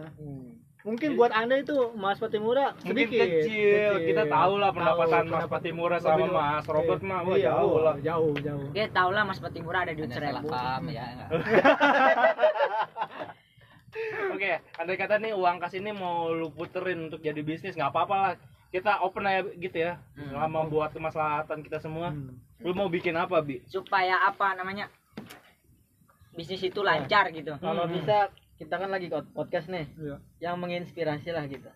Mungkin 0.83 1.15
buat 1.15 1.31
anda 1.31 1.55
itu 1.57 1.95
Mas 1.95 2.19
Patimura 2.19 2.75
Mungkin 2.77 3.07
sedikit. 3.07 3.23
kecil. 3.23 3.91
Kita 4.03 4.23
tahu 4.27 4.53
lah 4.59 4.71
pendapatan 4.71 5.25
Mas 5.27 5.47
Patimura 5.47 5.97
sama 5.97 6.27
Mas 6.27 6.65
Robert 6.67 6.99
iya. 6.99 7.07
mah, 7.07 7.19
wah, 7.23 7.33
Iya, 7.33 7.43
jauh 7.49 7.75
lah. 7.79 7.95
Jauh, 8.01 8.33
jauh. 8.37 8.67
Dia 8.71 8.87
tau 8.91 9.09
lah 9.09 9.23
Mas 9.23 9.39
Patimura 9.39 9.79
ada 9.81 9.93
seribu. 9.95 10.47
paham 10.51 10.83
ya. 10.89 11.05
enggak. 11.07 11.29
Oke, 14.33 14.51
andai 14.75 14.97
kata 14.97 15.19
nih 15.19 15.33
uang 15.33 15.59
kas 15.59 15.75
ini 15.75 15.91
mau 15.93 16.31
lu 16.31 16.49
puterin 16.49 17.07
untuk 17.07 17.21
jadi 17.21 17.41
bisnis 17.41 17.73
nggak 17.73 17.89
apa-apa 17.89 18.15
lah. 18.17 18.33
Kita 18.73 19.05
open 19.05 19.23
aja 19.23 19.45
gitu 19.53 19.77
ya. 19.77 20.01
Selama 20.17 20.65
buat 20.65 20.91
kemaslahatan 20.91 21.61
kita 21.61 21.79
semua. 21.79 22.09
Hmm. 22.09 22.33
Lu 22.59 22.73
mau 22.73 22.89
bikin 22.89 23.13
apa, 23.15 23.39
Bi? 23.39 23.61
Supaya 23.69 24.25
apa 24.25 24.57
namanya? 24.57 24.89
Bisnis 26.33 26.65
itu 26.65 26.81
lancar 26.81 27.29
gitu. 27.31 27.53
Kalau 27.55 27.85
Hmm. 27.85 27.93
bisa 27.93 28.33
kita 28.63 28.79
kan 28.79 28.89
lagi 28.89 29.11
pod- 29.11 29.27
podcast 29.35 29.67
nih 29.67 29.91
Iya. 29.99 30.17
yang 30.39 30.55
menginspirasi 30.57 31.29
lah 31.29 31.45
gitu. 31.45 31.67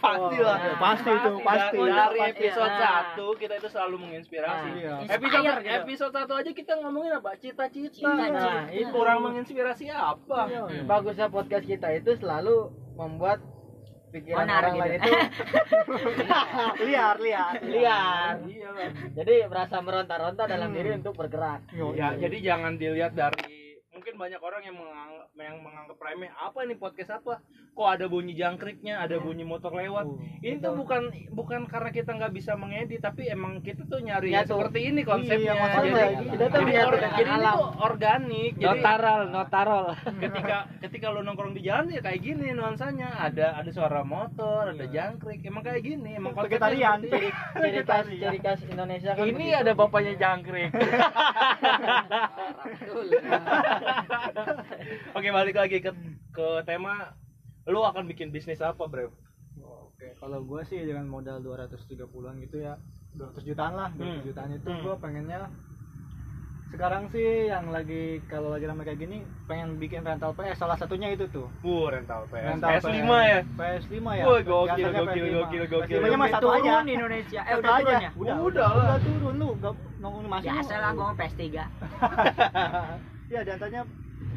pasti 0.00 0.36
lah. 0.40 0.56
Oh, 0.72 0.78
pasti 0.80 1.10
itu, 1.10 1.32
pasti. 1.44 1.76
Dari 1.76 2.16
Pasti, 2.16 2.30
episode 2.40 2.72
ya. 2.72 2.80
satu 2.80 3.26
kita 3.36 3.54
itu 3.54 3.68
selalu 3.68 3.96
menginspirasi. 4.00 4.68
Nah, 4.68 4.80
iya. 4.80 4.94
Episode 5.06 5.44
Inspire 5.44 5.60
gitu. 5.60 5.76
episode 5.78 6.12
satu 6.14 6.32
aja 6.34 6.50
kita 6.50 6.72
ngomongin 6.80 7.12
apa? 7.14 7.30
Cita-cita. 7.36 7.92
Cita-cita. 7.92 8.32
Nah, 8.32 8.64
itu 8.70 8.88
kurang 8.88 9.18
menginspirasi 9.22 9.84
apa? 9.88 10.40
Iya. 10.46 10.62
Hmm. 10.64 10.84
Bagusnya 10.86 11.28
podcast 11.28 11.64
kita 11.64 11.92
itu 11.92 12.16
selalu 12.16 12.56
membuat 12.96 13.44
pikiran 14.10 14.42
Onar 14.42 14.58
orang 14.64 14.74
gitu. 14.74 14.82
lain 14.82 14.92
itu 14.96 15.10
liar, 16.82 17.16
liar. 17.20 17.52
liar. 17.62 18.34
Iya. 18.42 18.86
Jadi 19.12 19.34
merasa 19.46 19.78
meronta-ronta 19.78 20.44
dalam 20.46 20.72
diri 20.72 20.90
untuk 20.92 21.14
bergerak. 21.14 21.68
Ya, 21.94 22.16
jadi 22.16 22.36
jangan 22.42 22.74
dilihat 22.74 23.14
dari 23.14 23.38
mungkin 24.00 24.16
banyak 24.16 24.40
orang 24.40 24.64
yang 24.64 24.80
menganggap 24.80 25.28
yang 25.36 25.60
menganggap 25.60 26.00
remeh 26.00 26.32
apa 26.32 26.64
ini 26.64 26.72
podcast 26.80 27.20
apa? 27.20 27.44
Kok 27.76 27.84
ada 27.84 28.08
bunyi 28.08 28.32
jangkriknya 28.32 28.96
ada 28.96 29.20
bunyi 29.20 29.44
motor 29.44 29.76
lewat? 29.76 30.08
Oh, 30.08 30.16
ini 30.40 30.56
tuh 30.56 30.72
bukan 30.72 31.12
bukan 31.36 31.68
karena 31.68 31.92
kita 31.92 32.16
nggak 32.16 32.32
bisa 32.32 32.56
mengedit 32.56 33.04
tapi 33.04 33.28
emang 33.28 33.60
kita 33.60 33.84
tuh 33.84 34.00
nyari 34.00 34.32
Nyatu. 34.32 34.56
seperti 34.56 34.88
ini 34.88 35.04
konsepnya. 35.04 35.52
Iya, 35.52 35.68
jadi, 35.68 35.88
gitu. 36.16 36.32
Kita 36.32 36.44
tuh 36.48 36.62
jadi, 36.64 36.80
or- 36.80 36.96
jadi 36.96 37.28
ini 37.28 37.44
tuh 37.44 37.68
organik 37.76 38.52
jadi 38.56 38.64
Notarol, 38.72 39.20
notarol. 39.28 39.86
ketika 40.16 40.58
ketika 40.80 41.06
lu 41.12 41.20
nongkrong 41.20 41.52
di 41.52 41.60
jalan 41.60 41.92
ya 41.92 42.00
kayak 42.00 42.24
gini 42.24 42.56
nuansanya. 42.56 43.20
Ada 43.20 43.60
ada 43.60 43.68
suara 43.68 44.00
motor 44.00 44.72
ada 44.72 44.86
jangkrik 44.88 45.44
emang 45.44 45.60
kayak 45.60 45.84
gini 45.84 46.16
emang 46.16 46.32
Vegetarian. 46.32 47.04
Ciri 47.60 47.84
khas 47.84 48.08
ciri 48.08 48.38
khas 48.40 48.64
Indonesia 48.64 49.12
kan 49.12 49.28
ini 49.28 49.52
ada 49.52 49.76
bapaknya 49.76 50.16
jangkrik 50.16 50.72
Oke 55.16 55.28
balik 55.30 55.56
lagi 55.56 55.78
ke 55.78 55.90
ke 56.30 56.46
tema 56.62 57.14
lu 57.64 57.80
akan 57.80 58.06
bikin 58.06 58.30
bisnis 58.30 58.58
apa 58.60 58.84
bro? 58.84 59.10
Oke, 59.60 60.16
kalau 60.16 60.40
gua 60.40 60.64
sih 60.64 60.80
dengan 60.80 61.04
modal 61.04 61.38
230-an 61.40 62.00
gitu 62.40 62.56
ya, 62.58 62.80
200 63.12 63.44
jutaan 63.44 63.74
lah, 63.74 63.88
200 63.92 64.00
Hmm. 64.00 64.24
jutaan 64.24 64.50
itu 64.50 64.64
Hmm. 64.66 64.80
gua 64.80 64.94
pengennya 64.96 65.50
sekarang 66.70 67.10
sih 67.10 67.50
yang 67.50 67.66
lagi 67.68 68.22
kalau 68.24 68.48
lagi 68.48 68.62
ramai 68.62 68.86
kayak 68.86 69.02
gini 69.02 69.26
pengen 69.44 69.74
bikin 69.76 70.06
rental 70.06 70.30
PS 70.32 70.54
salah 70.56 70.78
satunya 70.78 71.10
itu 71.10 71.26
tuh 71.26 71.50
Bu 71.58 71.90
rental 71.90 72.30
PS, 72.30 72.46
rental 72.46 72.70
PS5 72.78 72.94
ya. 73.02 73.40
PS5 73.58 73.94
ya 74.14 74.24
Wah, 74.24 74.38
gokil, 74.40 74.86
gokil, 74.86 74.86
PS5. 74.86 75.34
gokil, 75.34 75.64
gokil. 75.66 75.98
PS5 75.98 76.06
nya 76.06 76.16
mah 76.16 76.28
satu 76.30 76.48
aja 76.48 76.72
di 76.80 76.92
Indonesia. 76.94 77.40
Eh 77.42 77.54
udah 77.58 77.72
aja 77.74 77.82
turun 77.82 77.98
ya? 77.98 78.10
udah 78.14 78.36
Udah 78.38 78.68
udah 78.72 78.98
turun 79.02 79.34
lu 79.34 79.48
gak 79.58 79.74
nongol 79.98 80.24
masih 80.30 80.46
Biasa 80.48 80.74
lah 80.78 80.90
gua 80.94 81.04
mau 81.04 81.14
PS3. 81.18 81.42
ya 83.30 83.40
di 83.40 83.50
antaranya 83.50 83.82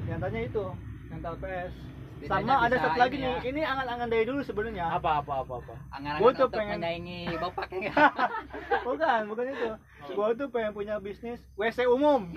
di 0.05 0.11
antaranya 0.11 0.41
itu 0.43 0.63
rental 1.09 1.35
PS. 1.37 1.73
Sama 2.23 2.55
ada 2.55 2.79
satu 2.79 2.95
lagi 2.95 3.19
nih 3.19 3.35
ini 3.43 3.61
angan-angan 3.61 4.07
dari 4.07 4.23
dulu 4.23 4.39
sebenarnya. 4.39 4.95
Apa 4.95 5.19
apa 5.19 5.43
apa 5.43 5.53
apa. 5.59 5.75
Angan-angan 5.91 6.23
Gua 6.23 6.31
tuh 6.31 6.47
pengen- 6.47 6.79
menyaingi 6.79 7.35
bapak 7.35 7.67
ya. 7.73 7.91
Bukan 8.87 9.21
bukan 9.27 9.45
itu. 9.45 9.69
Gua 10.15 10.27
tuh 10.31 10.47
pengen 10.47 10.71
punya 10.71 10.95
bisnis 10.97 11.43
WC 11.53 11.83
umum. 11.85 12.31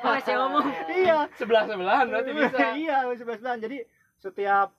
Oh, 0.00 0.16
saya 0.16 0.36
ngomong. 0.40 0.64
iya. 0.88 1.28
Sebelah 1.36 1.68
sebelahan 1.68 2.08
berarti 2.08 2.30
bisa. 2.38 2.64
iya 2.72 3.04
sebelah 3.12 3.36
sebelahan 3.36 3.60
jadi 3.60 3.78
setiap 4.16 4.72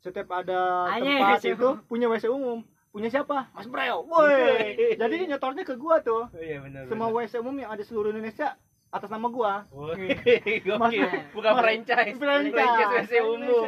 setiap 0.00 0.28
ada 0.30 0.92
Hanya 0.92 1.08
tempat 1.16 1.32
WC 1.38 1.44
itu 1.56 1.68
punya 1.86 2.06
WC 2.08 2.28
umum. 2.28 2.60
Punya 2.90 3.08
siapa? 3.08 3.48
Mas 3.54 3.64
Breo 3.64 4.02
woi. 4.04 4.74
Jadi 5.00 5.14
nyetornya 5.24 5.62
ke 5.62 5.78
gua 5.78 6.02
tuh. 6.02 6.26
Oh, 6.26 6.36
iya 6.36 6.58
benar. 6.58 6.84
semua 6.90 7.08
WC 7.08 7.38
umum 7.38 7.54
yang 7.54 7.70
ada 7.70 7.80
seluruh 7.80 8.10
Indonesia 8.10 8.58
atas 8.90 9.08
nama 9.08 9.26
gua 9.26 9.54
Woi, 9.70 10.10
Mas- 10.10 10.90
gokil. 10.90 11.08
Bukan 11.30 11.52
franchise. 11.56 12.14
franchise 12.16 12.90
WC 13.06 13.12
umum. 13.22 13.64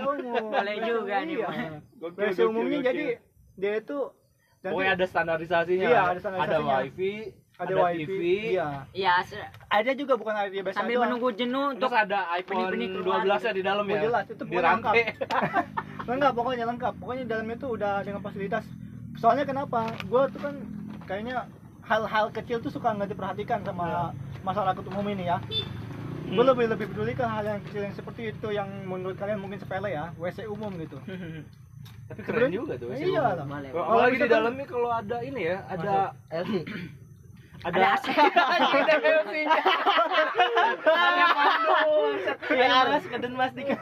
Boleh 0.51 0.77
juga 0.81 1.17
nih, 1.23 1.37
iya. 1.39 1.49
WC 1.95 2.39
gokil, 2.39 2.47
umumnya 2.49 2.79
gokil. 2.79 2.89
jadi 2.89 3.05
dia 3.55 3.73
itu 3.79 3.99
nanti 4.59 4.73
Pokoknya 4.73 4.93
ada 4.93 5.07
standarisasinya. 5.07 5.87
Iya, 5.87 6.01
ada 6.05 6.19
standarisasinya. 6.19 6.75
Ada 6.75 6.83
wifi, 6.83 7.15
ada, 7.55 7.73
wifi 7.77 8.05
TV, 8.05 8.23
iya 8.51 8.69
Iya, 8.91 9.13
ada 9.69 9.91
juga 9.93 10.15
bukan 10.15 10.35
ada 10.35 10.51
biasa 10.51 10.75
sambil 10.77 10.97
doang. 10.97 11.05
menunggu 11.09 11.29
jenuh 11.33 11.65
untuk 11.71 11.87
terus 11.87 12.03
ada 12.03 12.19
iPhone 12.33 12.57
benih-benih 12.67 12.89
keluar 12.93 13.21
12 13.23 13.39
nya 13.39 13.53
di 13.53 13.63
dalam 13.63 13.85
Oh, 13.85 13.91
ya. 13.91 14.01
jelas, 14.01 14.25
itu 14.25 14.35
di 14.35 14.51
pokoknya 14.51 14.63
rantai. 14.65 15.03
lengkap 16.09 16.33
pokoknya 16.33 16.65
lengkap 16.67 16.93
pokoknya 16.99 17.25
dalamnya 17.25 17.57
itu 17.57 17.69
udah 17.71 17.95
dengan 18.03 18.21
fasilitas 18.21 18.65
soalnya 19.15 19.45
kenapa 19.45 19.81
gue 20.03 20.23
tuh 20.29 20.41
kan 20.41 20.55
kayaknya 21.05 21.47
hal-hal 21.83 22.31
kecil 22.31 22.59
tuh 22.59 22.69
suka 22.69 22.91
nggak 22.91 23.11
diperhatikan 23.11 23.61
sama 23.61 24.11
masyarakat 24.41 24.85
umum 24.87 25.07
ini 25.09 25.27
ya 25.27 25.39
gue 26.25 26.33
Hmm. 26.35 26.49
lebih 26.49 26.67
lebih 26.67 26.87
peduli 26.89 27.13
ke 27.13 27.21
hal 27.21 27.45
yang 27.45 27.61
kecil 27.63 27.83
yang 27.83 27.93
seperti 27.93 28.23
itu 28.31 28.49
yang 28.51 28.65
menurut 28.83 29.15
kalian 29.15 29.37
mungkin 29.37 29.59
sepele 29.59 29.91
ya 29.91 30.15
WC 30.17 30.47
umum 30.47 30.73
gitu 30.77 30.97
Tapi 32.03 32.21
keren 32.21 32.49
Sebenarnya- 32.49 32.53
juga 32.55 32.73
tuh. 32.77 32.89
WC 32.89 33.03
iya 33.07 33.21
umum. 33.23 33.49
Kalau 33.65 33.85
Kalau 33.87 34.01
lagi 34.03 34.17
di 34.19 34.29
dalamnya 34.29 34.67
kalau 34.67 34.91
ada 34.91 35.17
ini 35.23 35.41
ya, 35.45 35.57
ada 35.67 35.95
LC 36.31 36.53
ada 37.63 37.73
Ada 37.73 37.87
AC. 37.95 38.07
ada 38.75 38.95
MC-nya. 39.23 39.61
Ada 40.83 41.27
pandu. 41.31 41.73
Kayak 42.45 42.71
aras 42.77 43.05
ke 43.05 43.17
Denmas 43.17 43.53
dikit. 43.55 43.79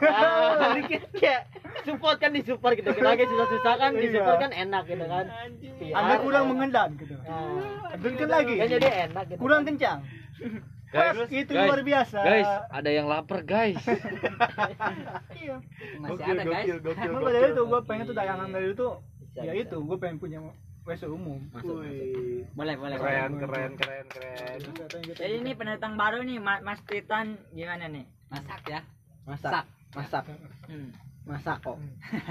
Dikit 0.75 1.03
kayak 1.13 1.41
support 1.83 2.17
kan 2.17 2.31
disupport 2.31 2.73
gitu. 2.73 2.89
Kita 2.89 3.07
lagi 3.07 3.23
susah-susah 3.23 3.73
kan 3.75 3.91
Iya. 3.91 4.01
disupport 4.03 4.37
kan 4.39 4.51
enak 4.51 4.83
gitu 4.85 5.05
kan. 5.05 5.25
anda 5.91 6.13
PR, 6.13 6.19
kurang 6.19 6.43
ya. 6.43 6.49
mengendam 6.49 6.89
gitu 6.95 7.15
Nah, 7.17 7.93
Kenceng 7.93 8.29
lagi 8.29 8.53
kan 8.55 8.67
jadi 8.69 8.87
enak 9.05 9.23
gitu. 9.27 9.39
kurang 9.39 9.61
kencang 9.63 9.99
Guys, 10.91 11.15
itu 11.31 11.47
guys, 11.49 11.65
luar 11.65 11.81
biasa 11.81 12.19
Guys, 12.19 12.51
ada 12.69 12.89
yang 12.89 13.07
lapar, 13.07 13.39
guys. 13.41 13.79
iya 15.33 15.55
Masih 15.97 16.11
Gokil, 16.11 16.33
ada 16.33 16.43
guys 16.43 16.65
gokil, 16.77 16.77
gokil, 16.83 17.47
itu 17.47 17.61
gue 17.63 17.79
pengen 17.83 18.03
tuh 18.03 18.11
dayangan 18.13 18.47
dari 18.49 18.67
itu 18.69 18.87
Bisa, 19.21 19.39
ya 19.39 19.51
bisa. 19.53 19.63
itu 19.63 19.77
gue 19.79 19.97
pengen 19.97 20.17
punya 20.17 20.39
WC 20.81 21.07
umum 21.07 21.39
Masuk, 21.51 21.79
Boleh, 22.51 22.75
boleh. 22.75 22.97
Keren, 22.97 23.29
boleh. 23.31 23.39
keren, 23.39 23.71
keren, 23.77 24.05
keren. 24.09 24.59
Jadi 25.13 25.33
ini 25.37 25.51
pendatang 25.53 25.93
baru 25.93 26.19
nih, 26.21 26.37
Ma- 26.37 26.59
Mas 26.59 26.81
Titan 26.83 27.39
gimana 27.51 27.87
nih? 27.87 28.03
masak 28.27 28.61
ya 28.65 28.79
Masak, 29.23 29.63
masak, 29.91 30.23
Hmm. 30.65 30.91
Masak 31.25 31.61
kok. 31.61 31.77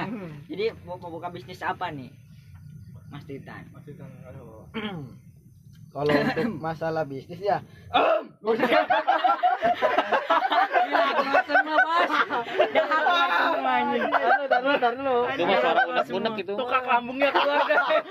Jadi 0.50 0.64
mau, 0.86 0.98
mau 0.98 1.10
buka 1.14 1.30
bisnis 1.30 1.62
apa 1.62 1.90
nih? 1.94 2.10
Mas 3.10 3.26
Titan. 3.26 3.66
Kalau 5.90 6.14
untuk 6.14 6.62
masalah 6.62 7.02
bisnis 7.02 7.42
ya, 7.42 7.58
semua 7.90 8.22
bos 11.82 12.10
Dah 12.70 12.86
keluar 12.86 13.28
semua 13.34 13.72
anjing. 13.74 14.02
taruh, 14.06 14.46
taruh, 14.46 14.76
taruh. 14.78 15.22
Itu 15.34 15.42
mah 15.50 15.58
suara 15.58 15.82
unek-unek 15.90 16.34
itu. 16.46 16.54
Tukang 16.54 16.84
lambungnya 16.86 17.34
keluar, 17.34 17.66
guys. 17.66 18.06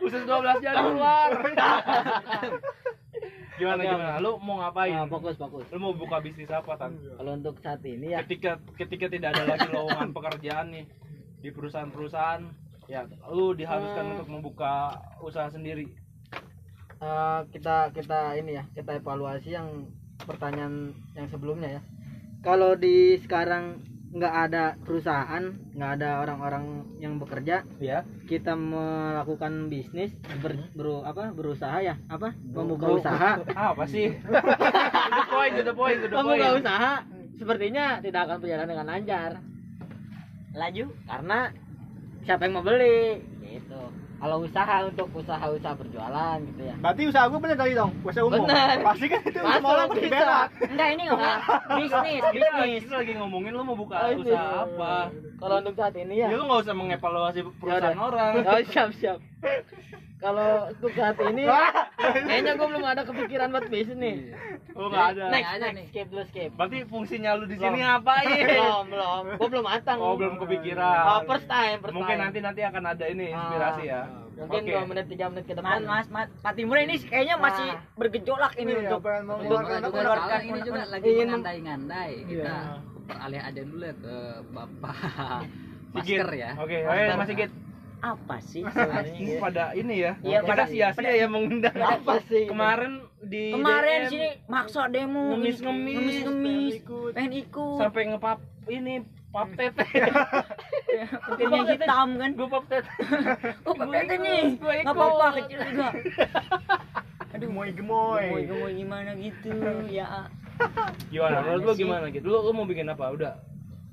Usus 0.00 0.22
12 0.24 0.64
jari 0.64 0.80
keluar. 0.80 1.30
gimana 3.58 3.80
Oke, 3.80 3.90
gimana? 3.90 4.16
Lu 4.18 4.30
mau 4.38 4.56
ngapain? 4.58 4.94
Nah, 4.94 5.06
fokus, 5.06 5.34
fokus. 5.34 5.66
Lu 5.68 5.78
mau 5.78 5.92
buka 5.92 6.18
bisnis 6.18 6.48
apa, 6.48 6.72
Tan? 6.74 6.94
Kalau 6.94 7.32
untuk 7.34 7.58
saat 7.58 7.82
ini 7.82 8.14
ya, 8.14 8.22
Ketika 8.22 8.56
ketika 8.74 9.06
tidak 9.06 9.34
ada 9.34 9.44
lagi 9.44 9.68
lowongan 9.68 10.10
pekerjaan 10.10 10.70
nih 10.70 10.86
di 11.38 11.50
perusahaan-perusahaan, 11.50 12.42
ya 12.86 13.02
lu 13.28 13.52
diharuskan 13.52 14.04
Hmm. 14.04 14.12
untuk 14.14 14.28
membuka 14.30 14.94
usaha 15.20 15.48
sendiri. 15.48 15.90
eh, 16.98 17.40
kita 17.50 17.94
kita 17.94 18.34
ini 18.34 18.58
ya, 18.58 18.66
kita 18.74 18.98
evaluasi 18.98 19.54
yang 19.54 19.86
pertanyaan 20.20 20.90
yang 21.14 21.26
sebelumnya 21.26 21.78
ya. 21.78 21.82
Kalau 22.40 22.74
di 22.74 23.14
sekarang 23.18 23.78
nggak 24.08 24.34
ada 24.42 24.64
perusahaan, 24.80 25.44
nggak 25.72 25.90
ada 25.96 26.08
orang-orang 26.18 26.64
yang 26.96 27.16
bekerja, 27.16 27.60
Ya. 27.76 28.08
kita 28.24 28.56
melakukan 28.56 29.68
bisnis 29.68 30.10
ber, 30.38 30.56
beru- 30.72 31.04
apa 31.04 31.28
berusaha 31.30 31.76
ya 31.78 32.00
apa 32.06 32.32
membuka 32.32 32.88
Bro, 32.88 32.96
usaha 32.98 33.44
Ah, 33.52 33.68
apa 33.72 33.84
sih? 33.84 34.08
the 35.12 35.24
point, 35.28 35.54
the 35.58 35.74
point, 35.74 35.98
the 36.00 36.08
membuka 36.08 36.40
point. 36.48 36.60
usaha 36.64 36.92
sepertinya 37.36 38.00
tidak 38.00 38.26
akan 38.26 38.36
berjalan 38.38 38.66
dengan 38.66 38.86
lancar 38.86 39.30
Laju. 40.50 40.84
karena 41.04 41.38
siapa 42.24 42.42
yang 42.42 42.54
mau 42.56 42.64
beli 42.64 43.20
gitu 43.46 43.82
kalau 44.18 44.42
usaha 44.42 44.76
untuk 44.82 45.06
usaha-usaha 45.14 45.74
berjualan 45.74 46.36
gitu 46.42 46.62
ya 46.62 46.74
Berarti 46.78 47.02
usaha 47.06 47.24
gue 47.24 47.38
bener 47.38 47.54
tadi 47.54 47.72
dong, 47.72 47.90
WC 48.02 48.18
umum. 48.20 48.42
Bener. 48.42 48.76
Pasti 48.82 49.06
kan 49.06 49.20
itu 49.22 49.38
Masuk, 49.38 49.54
semua 49.54 49.70
orang 49.72 49.88
berak. 49.94 50.48
Enggak 50.58 50.88
ini 50.90 51.02
enggak. 51.06 51.38
bisnis, 51.78 52.22
bisnis. 52.28 52.80
kita 52.82 52.96
lagi 52.98 53.12
ngomongin 53.14 53.52
lu 53.54 53.62
mau 53.62 53.74
buka 53.74 53.94
Oh, 53.96 54.10
itu. 54.10 54.26
usaha 54.26 54.66
apa? 54.66 54.94
kalau 55.38 55.62
untuk 55.62 55.74
saat 55.74 55.94
ini 55.94 56.14
ya 56.18 56.26
Ya 56.28 56.36
lu 56.36 56.44
nggak 56.44 56.60
usah 56.66 56.74
mengevaluasi 56.74 57.38
perusahaan 57.62 57.94
Yaudah. 57.94 58.08
orang. 58.10 58.32
oh 58.50 58.60
siap 58.66 58.90
siap 58.98 59.18
kalau 60.18 60.66
untuk 60.68 60.90
saat 60.92 61.14
ini 61.22 61.46
kayaknya 61.96 62.52
gue 62.52 62.66
belum 62.66 62.84
ada 62.84 63.02
kepikiran 63.02 63.48
buat 63.48 63.66
bisnis 63.66 63.94
nih 63.96 64.16
Oh, 64.72 64.86
nggak 64.86 65.06
ada. 65.12 65.24
next 65.28 65.48
Ada 65.48 65.58
next 65.64 65.74
nih. 65.74 65.86
skip 65.88 66.06
dulu 66.08 66.22
skip 66.24 66.50
Berarti 66.54 66.78
fungsinya 66.84 67.30
lu 67.34 67.44
di 67.44 67.56
sini 67.56 67.66
Belum. 67.72 67.82
ngapain? 67.84 68.46
belum 68.52 68.84
belum 68.88 69.22
gue 69.34 69.48
belum 69.48 69.64
matang 69.64 69.98
Oh, 69.98 70.14
belum 70.14 70.34
kepikiran. 70.38 71.02
oh, 71.04 71.20
first 71.24 71.46
time 71.46 71.78
first 71.80 71.94
Mungkin 71.94 72.14
time. 72.14 72.22
nanti 72.24 72.38
nanti 72.40 72.60
akan 72.62 72.82
ada 72.88 73.04
ini 73.04 73.26
inspirasi 73.28 73.82
ya. 73.84 74.02
mungkin 74.38 74.62
dua 74.64 74.82
menit 74.84 75.06
tiga 75.08 75.26
menit 75.26 75.44
ke 75.44 75.52
Mas, 75.52 75.58
depan 75.58 75.78
Mas, 75.82 76.06
Mas, 76.08 76.28
Pak 76.38 76.54
Timur 76.54 76.78
ini 76.78 76.94
kayaknya 76.96 77.36
masih 77.36 77.68
Nah. 77.68 77.82
bergejolak 77.96 78.52
ini 78.54 78.70
Iya, 78.70 78.78
untuk 78.86 79.02
untuk 79.02 79.58
mengeluarkan 79.82 80.30
apa? 80.30 80.46
ini 80.46 80.58
juga 80.62 80.82
lagi 80.84 81.06
ingin- 81.08 81.26
mengandai-ngandai 81.28 82.12
kita 82.24 82.38
Iya. 82.38 82.58
beralih 83.04 83.40
aja 83.40 83.60
dulu 83.64 83.82
ya 83.82 83.94
ke 83.96 84.16
bapak 84.48 84.94
Sigit. 84.94 86.22
masker 86.22 86.28
ya 86.32 86.50
Oke, 86.56 86.76
oke 86.80 87.02
Mas 87.16 87.26
Sigit. 87.26 87.50
Apa 88.00 88.36
sih 88.38 88.62
sebenarnya? 88.68 89.38
pada 89.38 89.64
ini 89.72 89.94
ya. 89.98 90.12
Iya, 90.20 90.38
pada- 90.40 90.66
sia-sia 90.66 91.12
ya 91.12 91.26
mengundang. 91.26 91.74
apa 91.74 92.22
sih 92.24 92.46
Kemarin 92.46 93.02
di 93.20 93.50
Kemarin 93.50 93.98
DM, 94.00 94.10
sini 94.10 94.28
maksa 94.46 94.86
demo 94.86 95.34
Ngemis-ngemis, 95.34 95.96
ngemis, 95.96 96.18
ngemis, 96.22 96.22
pengen 96.22 96.78
ikut. 96.78 97.10
pengen 97.12 97.32
ikut. 97.36 97.78
sampai 97.78 98.02
ngepap 98.08 98.38
ini 98.68 98.94
pap 99.28 99.48
tete. 99.52 99.84
Putihnya 101.26 101.60
hitam 101.68 102.08
kan. 102.16 102.30
Gue 102.32 102.48
pap 102.48 102.64
tete. 102.66 102.90
Oh, 103.62 103.74
tete 103.76 104.14
nih. 104.16 104.40
Enggak 104.56 104.88
apa-apa 104.88 105.26
kecil 105.36 105.58
juga. 105.66 105.88
Aduh, 107.36 107.44
Gemoy 107.44 107.70
gemoy. 107.70 108.24
gemoy 108.24 108.42
gemoy 108.46 108.72
gimana 108.72 109.10
gitu 109.14 109.52
ya. 109.86 110.26
Gimana? 111.06 111.44
Menurut 111.44 111.62
lu 111.62 111.72
gimana 111.76 112.06
gitu? 112.08 112.24
Lu, 112.24 112.40
lu 112.40 112.50
mau 112.50 112.64
bikin 112.64 112.88
apa? 112.88 113.10
Udah. 113.10 113.36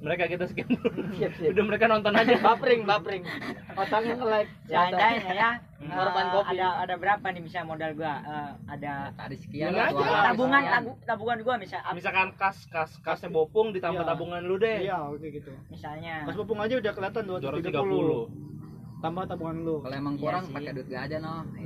Mereka 0.05 0.24
kita 0.29 0.45
sekian 0.45 0.69
dulu. 0.69 0.89
Siap, 1.12 1.31
siap. 1.33 1.50
Udah 1.50 1.63
mereka 1.65 1.85
nonton 1.88 2.13
aja. 2.13 2.38
bapring 2.38 2.85
bapring 2.85 3.24
otaknya 3.74 4.13
nge 4.13 4.27
like 4.27 4.51
Seandainya 4.63 5.33
ya. 5.33 5.51
Korban 5.75 6.25
eh, 6.27 6.43
ada 6.47 6.67
ada 6.79 6.95
berapa 6.95 7.25
nih 7.27 7.41
misalnya 7.41 7.67
modal 7.67 7.91
gua? 7.93 8.13
Eh, 8.19 8.51
ada 8.69 8.93
tadi 9.12 9.35
sekian 9.35 9.69
aja. 9.69 9.89
tabungan 10.24 10.62
tabu, 10.63 10.91
tabungan 11.03 11.38
gua 11.41 11.55
misal 11.57 11.81
Misalkan 11.91 12.29
kas 12.33 12.57
kas 12.67 12.93
kasnya 13.00 13.29
bopung 13.29 13.69
ditambah 13.71 14.00
Iya. 14.00 14.09
tabungan 14.12 14.41
lu 14.41 14.55
deh. 14.55 14.77
Iya, 14.83 14.97
oke 15.03 15.25
gitu. 15.27 15.50
misalnya 15.67 16.21
Mas 16.24 16.33
Pupung 16.33 16.57
aja 16.57 16.74
udah 16.75 16.91
kelihatan 16.91 17.24
230. 17.25 17.65
230. 17.65 19.01
Tambah 19.01 19.24
tabungan 19.25 19.57
lu. 19.59 19.75
kalau 19.79 19.95
emang 19.95 20.15
Iya 20.15 20.21
kurang 20.21 20.43
sih. 20.43 20.53
pakai 20.53 20.71
duit 20.71 20.88
gajah 20.88 21.19
no 21.19 21.33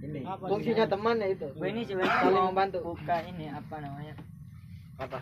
ini 0.00 0.20
Apa 0.22 0.44
fungsinya 0.46 0.84
sih? 0.84 0.90
teman 0.90 1.16
ya 1.16 1.28
itu 1.30 1.46
gue 1.50 1.66
ini 1.66 1.80
sebenarnya 1.84 2.14
Saling 2.18 2.32
mau 2.34 2.48
membantu. 2.48 2.78
buka 2.86 3.16
ini 3.22 3.46
apa 3.48 3.74
namanya 3.78 4.14
Apa? 4.98 5.18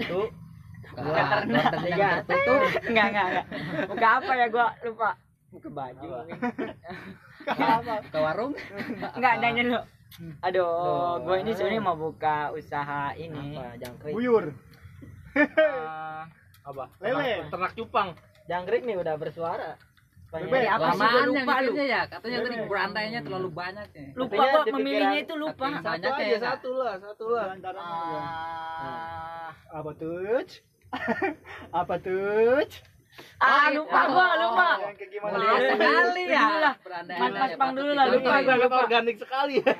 Tuh. 0.00 0.26
Kalau 0.98 1.12
ordernya 1.14 2.08
tertutup. 2.26 2.60
Enggak 2.90 3.06
enggak 3.10 3.26
enggak 3.30 3.46
buka 3.86 4.08
apa 4.18 4.32
ya? 4.34 4.46
Gua 4.50 4.66
lupa. 4.82 5.10
Buka 5.48 5.68
baju. 5.70 6.08
Ke 8.10 8.18
warung? 8.18 8.52
Enggak 9.16 9.34
nanya 9.38 9.62
lu 9.64 9.80
aduh 10.40 10.64
Loh. 10.64 11.14
gue 11.20 11.36
ini 11.44 11.52
sebenarnya 11.52 11.82
mau 11.84 11.92
buka 11.94 12.50
usaha 12.56 13.12
ini. 13.14 13.54
Apa? 13.54 13.76
Jangkrik. 13.76 14.12
Buyur. 14.16 14.44
Eh, 15.36 16.22
Apa? 16.64 16.84
Lele. 17.00 17.44
Ternak, 17.48 17.72
cupang. 17.76 18.08
jangkrik 18.48 18.82
nih 18.88 18.96
udah 18.96 19.14
bersuara. 19.20 19.76
Bebek. 20.28 20.64
apa 20.68 20.92
sih 20.92 21.00
gua 21.00 21.08
yang 21.08 21.28
lupa 21.32 21.54
lu. 21.64 21.72
ya. 21.76 22.02
Katanya 22.04 22.38
tadi 22.40 22.56
Bebek. 22.56 22.68
berandainya 22.68 23.20
terlalu 23.24 23.48
banyak 23.52 23.88
ya. 23.92 24.04
Lupa 24.12 24.32
Katanya 24.32 24.48
gua 24.48 24.64
di 24.64 24.72
memilihnya 24.76 25.20
itu 25.24 25.34
lupa. 25.36 25.66
Satu 25.80 26.08
aja, 26.08 26.24
ya, 26.24 26.38
satu 26.40 26.70
lah, 26.76 26.94
satu 27.00 27.24
lah. 27.32 27.46
Antara 27.52 27.80
Ah, 27.80 29.48
apa 29.72 29.90
tuh? 29.96 30.44
Apa 31.72 31.94
tuh? 31.98 32.64
Ah, 33.36 33.66
lupa 33.70 34.00
gua, 34.06 34.28
lupa. 34.36 34.68
Gimana? 34.94 35.34
Mulia 35.34 35.58
sekali 35.68 36.22
ya. 36.24 36.46
Mas- 37.18 37.34
mas 37.34 37.50
ya, 37.50 37.56
Pang 37.56 37.72
dulu 37.74 37.90
lah, 37.90 38.06
lupa 38.06 38.30
gua. 38.30 38.46
sangat 38.46 38.70
organik 38.72 39.16
sekali 39.18 39.54
ya. 39.58 39.74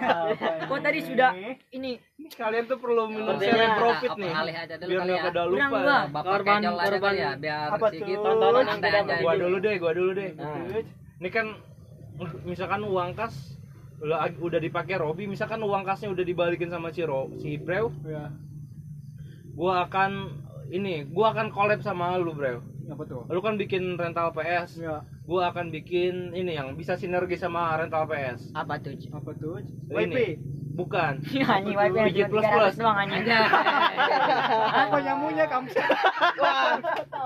Kok 0.67 0.79
tadi 0.81 1.00
sudah 1.00 1.31
ini 1.71 1.91
kalian 2.29 2.65
tuh 2.67 2.79
perlu 2.79 3.07
minum 3.07 3.38
Sepertinya 3.38 3.55
seren 3.55 3.71
profit 3.79 4.11
nih. 4.17 4.33
alih 4.33 4.55
aja 4.57 4.75
dulu 4.77 4.91
Biar 4.91 4.99
kali 4.99 5.07
nggak 5.09 5.19
ya. 5.19 5.29
pada 5.29 5.43
lupa. 5.45 5.67
gua. 5.69 5.79
Bapak 6.09 6.23
Korban- 6.25 6.62
korban- 6.67 7.15
ya 7.17 7.31
biar 7.37 7.67
apa 7.71 7.87
sedikit 7.88 8.17
tuh? 8.17 8.25
Tontonan 8.27 8.67
aja. 8.67 9.17
Gua 9.17 9.35
dulu 9.37 9.57
deh, 9.61 9.75
gua 9.77 9.93
dulu 9.93 10.11
deh. 10.12 10.31
Tuh. 10.35 10.83
Ini 11.19 11.29
kan 11.31 11.47
misalkan 12.43 12.81
uang 12.83 13.11
kas 13.15 13.35
udah 13.99 14.19
udah 14.37 14.61
dipakai 14.61 14.95
Robi, 14.95 15.27
misalkan 15.27 15.59
uang 15.59 15.83
kasnya 15.83 16.11
udah 16.11 16.23
dibalikin 16.23 16.67
sama 16.69 16.91
si 16.91 17.03
Ro, 17.03 17.31
si 17.37 17.55
Brew, 17.55 17.91
Ya. 18.05 18.31
gua 19.53 19.87
akan 19.87 20.43
ini, 20.71 21.05
gua 21.07 21.33
akan 21.33 21.49
collab 21.49 21.81
sama 21.81 22.15
lu, 22.15 22.33
Brew. 22.33 22.61
Apa 22.87 23.05
tuh? 23.05 23.25
Lu 23.27 23.41
kan 23.41 23.55
bikin 23.55 23.95
rental 23.95 24.33
PS, 24.33 24.79
Ya. 24.79 25.05
gua 25.23 25.49
akan 25.49 25.69
bikin 25.69 26.33
ini 26.33 26.55
yang 26.55 26.73
bisa 26.73 26.95
sinergi 26.95 27.35
sama 27.35 27.77
rental 27.77 28.05
PS. 28.05 28.49
apa 28.53 28.77
tuh? 28.79 28.97
Apa 29.11 29.31
tuh? 29.35 29.61
Ini. 29.61 29.91
WP. 29.91 30.19
Bukan. 30.73 31.19
Wifi 31.67 31.75
Pijit 32.07 32.23
yang 32.23 32.31
plus 32.31 32.45
300 32.45 32.55
plus. 32.55 32.75
doang 32.79 32.97
anjing. 32.97 33.27
Apa 34.79 34.97
nyamunya 35.03 35.45
kamu? 35.45 35.67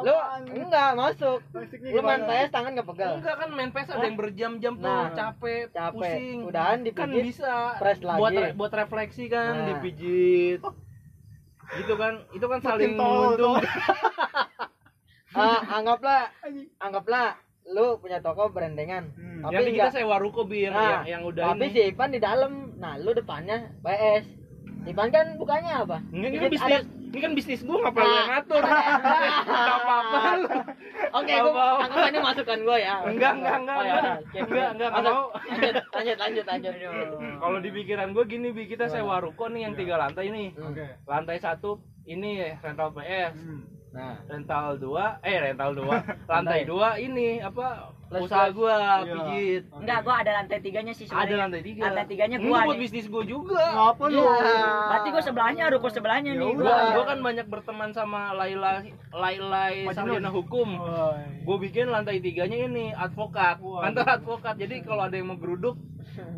Lu 0.02 0.14
enggak 0.56 0.90
masuk. 0.96 1.38
Lu 1.84 2.00
main? 2.00 2.24
PS 2.24 2.48
tangan 2.48 2.72
enggak 2.72 2.88
pegal. 2.88 3.12
Enggak 3.20 3.36
kan 3.36 3.48
main 3.52 3.68
PS 3.68 3.88
ada 3.92 4.04
yang 4.04 4.16
berjam-jam 4.16 4.74
tuh 4.74 4.88
Nah, 4.88 5.12
capek, 5.12 5.68
capek. 5.68 5.92
pusing. 5.92 6.38
Udahan 6.42 6.78
kan 6.90 7.12
dipijit, 7.12 7.24
bisa 7.28 7.76
press 7.76 8.00
lagi. 8.00 8.18
buat 8.18 8.32
re- 8.32 8.54
buat 8.56 8.72
refleksi 8.72 9.24
kan 9.28 9.52
Nah. 9.54 9.66
dipijit. 9.68 10.60
Gitu 11.78 11.94
kan. 11.96 12.12
Itu 12.34 12.46
kan 12.50 12.58
saling 12.60 12.94
tol, 12.98 13.36
menguntungkan. 13.36 13.64
Ah, 15.32 15.80
anggaplah 15.80 16.28
anggaplah 16.76 17.40
lu 17.72 17.96
punya 18.04 18.20
toko 18.20 18.52
berendengan. 18.52 19.08
Hmm. 19.16 19.40
Tapi 19.48 19.54
Nanti 19.56 19.70
kita 19.72 19.88
enggak 19.88 19.92
sewa 19.96 20.16
ruko 20.20 20.44
bi 20.44 20.68
yang, 20.68 20.76
Nah, 20.76 20.84
yang, 20.84 21.04
yang 21.08 21.22
udah 21.24 21.44
tapi 21.56 21.64
ini. 21.70 21.72
si 21.72 21.80
Ipan 21.88 22.10
di 22.12 22.20
dalam. 22.20 22.52
Nah, 22.76 23.00
lu 23.00 23.16
depannya 23.16 23.72
PS. 23.80 24.28
Ipan 24.84 25.08
kan 25.08 25.40
bukannya 25.40 25.72
apa? 25.72 26.04
Ini, 26.12 26.26
ini 26.26 26.36
kan 26.36 26.50
bisnis, 26.52 26.84
ini 27.12 27.20
kan 27.20 27.32
bisnis 27.36 27.60
gua 27.60 27.76
ngapain 27.78 28.02
lu 28.02 28.16
yang 28.16 28.30
ngatur? 28.32 28.62
Enggak 28.64 29.76
apa-apa. 29.76 30.20
lu. 30.34 30.48
Oke, 31.12 31.32
Apa- 31.34 31.44
gua 31.46 31.64
anggap 31.78 32.08
ini 32.08 32.18
masukan 32.18 32.58
gua 32.62 32.76
ya. 32.78 32.94
Enggak, 33.04 33.32
enggak, 33.36 33.56
enggak, 33.58 33.76
Oh, 33.76 33.84
ya 33.84 33.92
enggak. 33.92 34.16
Oke. 34.16 34.38
Enggak, 34.40 34.48
enggak, 34.48 34.68
enggak 34.72 34.90
Masuk. 34.94 35.12
mau. 35.12 35.24
Lanjut, 35.92 36.16
lanjut, 36.16 36.16
lanjut, 36.16 36.44
lanjut. 36.48 36.74
Kalau 37.36 37.58
di 37.60 37.70
pikiran 37.70 38.08
gua 38.10 38.24
gini 38.24 38.48
bi 38.48 38.64
kita 38.64 38.84
sewa 38.88 39.20
ruko 39.20 39.44
nih 39.46 39.60
yang 39.62 39.74
tiga 39.74 39.94
lantai 39.96 40.26
nih. 40.26 40.48
Hmm. 40.52 40.72
Oke. 40.72 40.86
Lantai 41.04 41.36
satu 41.36 41.70
ini 42.02 42.30
rental 42.56 42.88
PS. 42.90 43.36
Hmm. 43.36 43.60
Nah, 43.92 44.16
rental 44.24 44.80
dua 44.80 45.20
eh 45.20 45.36
rental 45.38 45.76
dua 45.76 46.00
lantai 46.32 46.64
dua 46.64 46.96
ini 46.96 47.38
apa 47.38 47.92
usaha 48.18 48.46
gua 48.50 48.74
Iya. 48.74 49.00
pijit 49.06 49.62
Enggak, 49.72 49.98
gua 50.02 50.14
ada 50.18 50.30
lantai 50.34 50.58
tiganya 50.58 50.92
sih 50.92 51.04
ada 51.04 51.10
sebenarnya. 51.14 51.36
lantai 51.38 51.62
tiga 51.62 51.82
Lantai 51.82 52.04
tiganya 52.04 52.36
Ini 52.36 52.44
gua 52.44 52.58
buat 52.60 52.74
nih. 52.74 52.82
bisnis 52.82 53.06
gua 53.06 53.24
juga 53.24 53.62
Ngapa 53.64 54.04
lu? 54.06 54.22
Berarti 54.22 55.08
gua 55.08 55.22
sebelahnya, 55.22 55.64
ruko 55.68 55.88
sebelahnya 55.88 56.32
nih. 56.34 56.50
gua 56.52 56.64
Gua. 56.66 56.92
gua 56.92 57.04
kan 57.06 57.18
banyak 57.20 57.46
berteman 57.46 57.90
sama 57.90 58.20
Laila 58.32 58.72
Lailai 59.10 59.74
Majnun. 59.82 59.94
sarjana 59.94 60.28
hukum 60.28 60.68
gua 61.42 61.56
bikin 61.58 61.86
lantai 61.86 62.18
tiganya 62.18 62.58
ini 62.60 62.90
advokat 62.92 63.56
kantor 63.58 64.06
advokat 64.10 64.54
jadi 64.56 64.82
kalau 64.82 65.02
ada 65.02 65.14
yang 65.14 65.26
mau 65.26 65.36
geruduk 65.36 65.78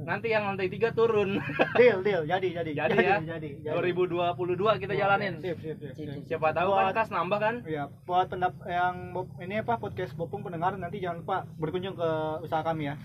nanti 0.01 0.29
yang 0.29 0.45
lantai 0.45 0.67
tiga 0.67 0.91
turun 0.91 1.39
Deal, 1.79 2.01
deal. 2.01 2.23
Jadi, 2.23 2.49
jadi. 2.51 2.71
Jadi 2.73 2.95
ya. 2.97 3.17
Jadi, 3.19 3.49
jadi. 3.61 3.75
2022 3.95 4.55
kita 4.79 4.93
jalanin 4.93 5.35
Sip, 5.39 5.59
sip, 5.59 5.77
sip. 5.77 5.93
sip. 5.95 6.23
siapa 6.25 6.51
tahu 6.51 6.71
kan 6.71 6.85
Buat- 6.85 6.95
kas 6.95 7.09
nambah 7.09 7.39
kan 7.39 7.55
Ya, 7.65 7.85
buat 8.03 8.27
pendap 8.27 8.55
yang 8.65 9.11
ini 9.39 9.59
apa 9.59 9.75
podcast 9.77 10.13
Bopung 10.13 10.41
pendengar 10.41 10.75
nanti 10.75 10.99
jangan 10.99 11.21
lupa 11.21 11.37
berkunjung 11.55 11.95
ke 11.95 12.11
usaha 12.41 12.61
kami 12.61 12.87
ya. 12.87 12.97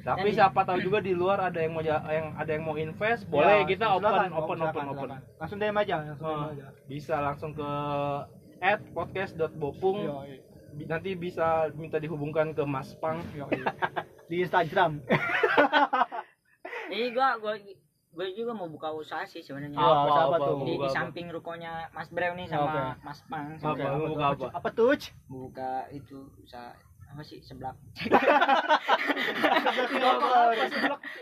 tapi 0.00 0.30
Dan- 0.30 0.36
siapa 0.38 0.60
tahu 0.62 0.78
juga 0.80 0.98
di 0.98 1.12
luar 1.12 1.38
ada 1.42 1.58
yang 1.58 1.72
mau 1.72 1.82
yang 1.82 2.00
ada 2.32 2.48
yang 2.48 2.62
mau 2.62 2.74
invest 2.74 3.26
boleh 3.26 3.60
Ya, 3.60 3.68
kita 3.68 3.86
open 3.90 4.04
silakan, 4.04 4.30
open 4.32 4.56
silakan, 4.56 4.62
open 4.62 4.84
open 4.88 5.08
silakan. 5.10 5.20
Langsung 5.36 5.58
DM 5.58 5.76
aja, 5.76 5.94
langsung 6.00 6.24
DM 6.24 6.38
Oh, 6.38 6.48
aja. 6.48 6.66
bisa 6.86 7.14
langsung 7.18 7.50
ke 7.52 7.68
at 8.60 8.80
podcast.bopung 8.90 9.98
Bi- 10.70 10.84
nanti 10.84 11.12
bisa 11.12 11.46
minta 11.72 11.96
dihubungkan 11.96 12.52
ke 12.52 12.62
Mas 12.62 12.94
Pang. 12.94 13.18
Di 14.26 14.36
Instagram. 14.40 15.00
Ini 16.88 17.12
gua 17.12 17.28
gua 17.36 17.54
gua 18.10 18.26
juga 18.30 18.52
mau 18.52 18.66
buka 18.66 18.88
usaha 18.92 19.22
sih 19.22 19.40
sebenarnya. 19.40 19.76
Wah, 19.76 20.08
siapa 20.08 20.36
tuh? 20.38 20.56
di, 20.60 20.74
di 20.74 20.80
apa? 20.80 20.88
samping 20.90 21.26
rukonya 21.28 21.86
Mas 21.90 22.08
Brew 22.08 22.32
nih 22.34 22.46
sama 22.46 22.64
Oke. 22.66 22.80
Mas 23.02 23.20
Pang 23.22 23.46
Apa? 23.54 23.74
Tuh? 23.76 24.08
buka 24.08 24.24
apa? 24.28 24.46
Apa 24.52 24.68
tuh? 24.70 24.96
Buka 25.26 25.70
itu 25.90 26.16
usaha 26.38 26.72
apa 27.08 27.22
sih 27.22 27.40
seblak 27.40 27.72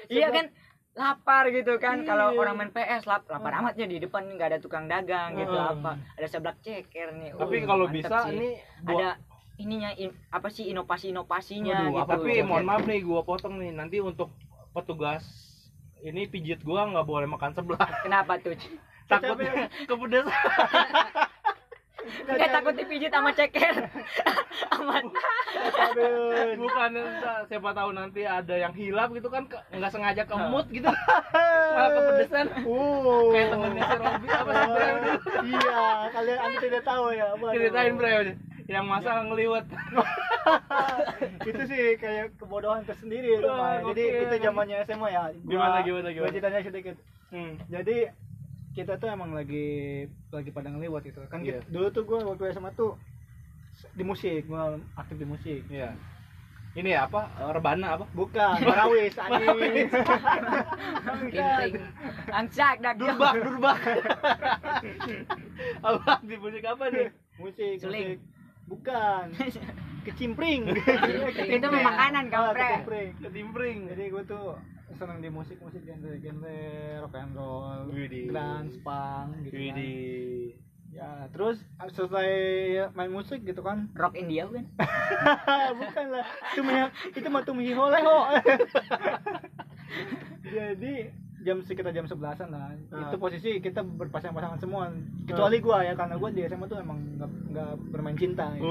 iya 0.08 0.28
kan 0.30 0.50
lapar 0.92 1.46
gitu 1.48 1.76
kan 1.76 2.02
kalau 2.02 2.32
Iya. 2.32 2.38
orang 2.40 2.54
main 2.56 2.70
PS 2.70 3.04
lap, 3.04 3.22
lapar 3.28 3.52
amatnya 3.54 3.86
di 3.86 4.00
depan 4.00 4.26
nggak 4.26 4.48
ada 4.50 4.58
tukang 4.58 4.88
dagang 4.88 5.36
gitu 5.36 5.52
Hmm. 5.52 5.78
apa 5.78 5.90
ada 6.12 6.26
seblak 6.26 6.58
ceker 6.58 7.14
nih 7.14 7.30
tapi 7.32 7.56
Uh, 7.56 7.66
kalau 7.66 7.84
mantep 7.86 8.02
bisa 8.02 8.16
sih. 8.24 8.32
ini 8.32 8.48
ada 8.82 9.08
buat 9.14 9.16
ininya 9.56 9.90
in- 9.94 10.18
apa 10.28 10.48
sih 10.48 10.64
inovasi 10.66 11.12
inovasinya 11.12 11.86
Waduh, 11.86 12.02
gitu 12.02 12.10
tapi 12.18 12.30
mohon 12.42 12.64
maaf 12.64 12.82
nih 12.82 13.00
gua 13.00 13.22
potong 13.22 13.54
nih 13.56 13.70
nanti 13.70 14.00
untuk 14.00 14.32
petugas 14.72 15.22
ini 16.02 16.26
pijit 16.26 16.60
gua 16.60 16.84
nggak 16.86 17.06
boleh 17.06 17.26
makan 17.26 17.52
sebelah 17.52 17.88
kenapa 18.02 18.36
tuh 18.38 18.52
takutnya 19.06 19.70
kepedesan 19.86 20.28
nggak 22.06 22.50
takut 22.52 22.74
dipijit 22.74 23.10
sama 23.10 23.34
ceker 23.34 23.74
Aduh. 25.76 26.54
bukan 26.54 26.90
siapa 27.46 27.70
tahu 27.74 27.90
nanti 27.90 28.22
ada 28.22 28.54
yang 28.54 28.70
hilap 28.72 29.10
gitu 29.10 29.26
kan 29.26 29.50
nggak 29.74 29.90
sengaja 29.90 30.22
kemut 30.22 30.70
gitu 30.70 30.86
malah 30.86 31.90
kepedesan 31.90 32.46
Uh. 32.62 33.30
kayak 33.34 33.48
temennya 33.50 33.82
si 33.82 33.96
Robi 33.96 34.28
apa 34.30 34.52
sih 34.54 34.92
Iya, 35.46 35.82
kalian 36.10 36.38
anda 36.40 36.58
tidak 36.58 36.82
tahu 36.82 37.04
ya. 37.10 37.26
Ceritain 37.54 37.94
Bre. 37.94 38.34
Yang 38.66 38.84
masa 38.84 39.22
ngeliwat 39.22 39.62
itu 41.48 41.62
sih 41.64 41.94
kayak 41.96 42.34
kebodohan 42.34 42.82
tersendiri 42.82 43.34
itu 43.34 43.46
Mas. 43.46 43.82
Jadi 43.84 44.04
itu 44.20 44.34
zamannya 44.40 44.76
SMA 44.82 45.08
ya. 45.08 45.22
Gua- 45.30 45.46
Gimana, 45.48 45.76
gimana, 45.80 46.08
gimana? 46.10 46.30
ceritanya 46.30 46.60
sedikit. 46.60 46.96
hmm. 47.30 47.52
Jadi 47.66 47.96
kita 48.72 48.92
tuh 48.96 49.08
emang 49.08 49.32
lagi 49.32 49.66
lagi 50.28 50.50
pada 50.50 50.68
ngeliwat 50.68 51.02
itu. 51.04 51.18
Kan 51.26 51.40
Iya. 51.40 51.58
kita- 51.58 51.70
dulu 51.70 51.86
tuh 51.88 52.02
gua 52.04 52.18
waktu 52.24 52.50
SMA 52.50 52.70
tuh 52.72 52.98
di 53.92 54.02
musik, 54.02 54.44
gua 54.44 54.62
aktif 54.94 55.16
di 55.16 55.24
musik. 55.24 55.62
Iya. 55.66 55.94
Ini 56.76 56.92
ya 56.92 57.08
apa? 57.08 57.24
Rebana 57.56 57.96
apa? 57.96 58.04
Bukan, 58.12 58.56
Marawis, 58.68 59.16
anjing. 59.16 59.88
Dah 61.32 61.64
dia. 61.64 62.92
Durbak, 62.92 63.32
durbak. 63.34 63.78
apa 65.88 66.12
di 66.20 66.36
musik 66.36 66.62
apa 66.62 66.84
nih? 66.90 67.08
musik, 67.36 67.76
Suling. 67.78 68.16
musik. 68.16 68.35
Bukan. 68.66 69.24
Kecimpring. 70.06 70.70
itu 71.50 71.66
mah 71.74 71.82
makanan 71.82 72.30
Ah, 72.30 72.30
kampret 72.30 72.62
kecimpring. 72.62 73.08
Ketimpring. 73.18 73.78
Jadi 73.90 74.04
gue 74.14 74.22
tuh 74.22 74.54
senang 74.94 75.18
di 75.18 75.26
musik 75.26 75.58
musik 75.58 75.82
genre 75.82 76.14
genre 76.22 76.58
rock 77.02 77.14
and 77.18 77.34
roll, 77.34 77.90
grunge, 77.90 78.78
punk 78.86 79.30
gitu 79.46 79.50
kan. 79.50 79.58
Widih. 79.58 80.54
Ya, 80.94 81.28
terus 81.28 81.60
selesai 81.92 82.30
main 82.94 83.10
musik 83.12 83.42
gitu 83.44 83.60
kan. 83.60 83.90
rock 83.92 84.14
India 84.16 84.48
kan 84.48 84.64
Bukan 85.82 86.06
lah. 86.08 86.26
Itu 86.54 86.62
mah 86.62 86.88
itu 87.12 87.28
mah 87.28 87.42
tuh 87.42 87.58
hiholeho. 87.58 88.18
Jadi 90.46 90.94
jam 91.46 91.62
sekitar 91.62 91.94
jam 91.94 92.04
sebelasan 92.04 92.50
lah. 92.50 92.74
Ah. 92.90 93.06
Itu 93.06 93.16
posisi 93.16 93.56
kita 93.56 93.80
berpasang-pasangan 93.80 94.58
semua. 94.58 94.90
Kecuali 95.22 95.56
gua 95.58 95.80
ya 95.80 95.94
karena 95.94 96.18
gua 96.18 96.28
di 96.28 96.42
SMA 96.42 96.66
tuh 96.66 96.76
emang 96.76 96.98
nggak 97.14 97.30
nggak 97.48 97.70
bermain 97.88 98.16
cinta. 98.16 98.50
Gitu. 98.52 98.66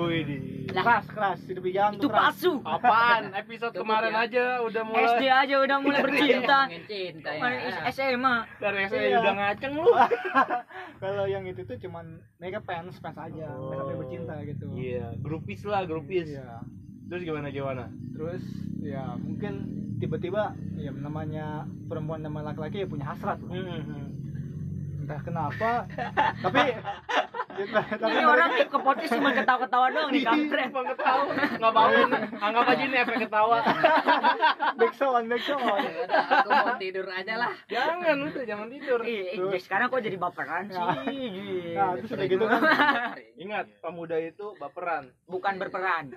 Lah, 0.69 0.83
Keras 0.83 1.05
keras 1.07 1.39
hidup 1.45 1.63
di 1.63 1.71
jalan 1.71 1.91
itu 1.93 2.01
tuh 2.01 2.11
keras. 2.11 2.35
palsu 2.35 2.53
Apaan? 2.59 3.23
Episode 3.31 3.73
kemarin 3.73 4.11
ya. 4.11 4.23
aja 4.23 4.43
udah 4.61 4.81
mulai 4.83 5.03
SD 5.07 5.23
aja 5.25 5.55
udah 5.57 5.77
mulai 5.79 5.99
bercinta 6.05 6.57
Ngomongin 6.65 6.83
cinta 6.85 7.29
ya. 7.31 7.39
Mana 7.39 7.57
SMA 7.89 8.35
dari 8.59 8.77
SD 8.83 8.95
Iya. 9.05 9.17
udah 9.17 9.33
ngaceng 9.33 9.73
lu. 9.73 9.91
Kalau 11.03 11.25
yang 11.25 11.43
itu 11.45 11.61
tuh 11.63 11.77
cuman 11.79 12.05
mereka 12.35 12.59
fans 12.59 12.99
fans 12.99 13.15
aja, 13.15 13.47
nggak 13.47 13.77
sampai 13.77 13.95
bercinta 13.95 14.35
gitu. 14.43 14.65
Iya, 14.73 15.15
grupis 15.17 15.63
lah, 15.63 15.87
grupis. 15.87 16.27
Iya. 16.27 16.59
Terus 17.05 17.21
gimana 17.21 17.47
gimana? 17.53 17.83
Terus 18.15 18.43
ya 18.81 19.17
mungkin 19.17 19.53
tiba-tiba 20.01 20.53
ya 20.75 20.91
namanya 20.91 21.65
perempuan 21.87 22.21
sama 22.25 22.43
laki-laki 22.43 22.83
ya 22.83 22.87
punya 22.89 23.05
hasrat 23.07 23.39
loh. 23.41 23.53
Hmm. 23.53 24.14
Entah 25.05 25.21
kenapa 25.21 25.71
tapi 26.45 26.61
tapi 27.55 28.11
ini 28.11 28.25
orang 28.27 28.49
ke 28.67 28.79
podcast 28.83 29.15
cuma 29.15 29.31
ketawa-ketawa 29.31 29.87
doang 29.95 30.09
nih 30.11 30.27
kampret 30.27 30.75
Bang 30.75 30.91
ketawa. 30.91 31.23
Enggak 31.31 31.71
apa-apa. 31.71 32.17
Anggap 32.43 32.65
aja 32.67 32.83
ini 32.83 32.97
efek 32.99 33.17
ketawa. 33.23 33.57
backsound 34.81 35.31
backsound 35.31 35.63
Ya 35.63 36.03
udah, 36.03 36.23
aku 36.35 36.49
mau 36.51 36.75
tidur 36.75 37.07
aja 37.07 37.33
lah. 37.39 37.55
Jangan 37.71 38.17
udah 38.27 38.43
jangan 38.43 38.67
tidur. 38.67 38.99
Ih, 39.07 39.39
eh, 39.39 39.61
sekarang 39.63 39.87
kok 39.87 40.03
jadi 40.03 40.19
baperan 40.19 40.67
sih 40.67 40.85
nah 41.75 41.91
terus 41.99 42.11
udah 42.15 42.27
gitu 42.27 42.45
kan 42.47 42.61
Ingat, 43.43 43.65
pemuda 43.83 44.15
itu 44.17 44.55
baperan. 44.57 45.11
bukan 45.27 45.53
berperan 45.59 46.15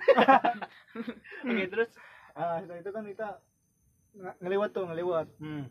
Oke, 1.43 1.63
terus 1.67 1.89
ah 2.33 2.63
setelah 2.63 2.79
itu 2.79 2.91
kan 2.95 3.03
kita 3.03 3.27
nge- 4.15 4.37
ngelewat 4.39 4.69
tuh 4.71 4.87
ngelewat 4.87 5.27
hmm. 5.43 5.65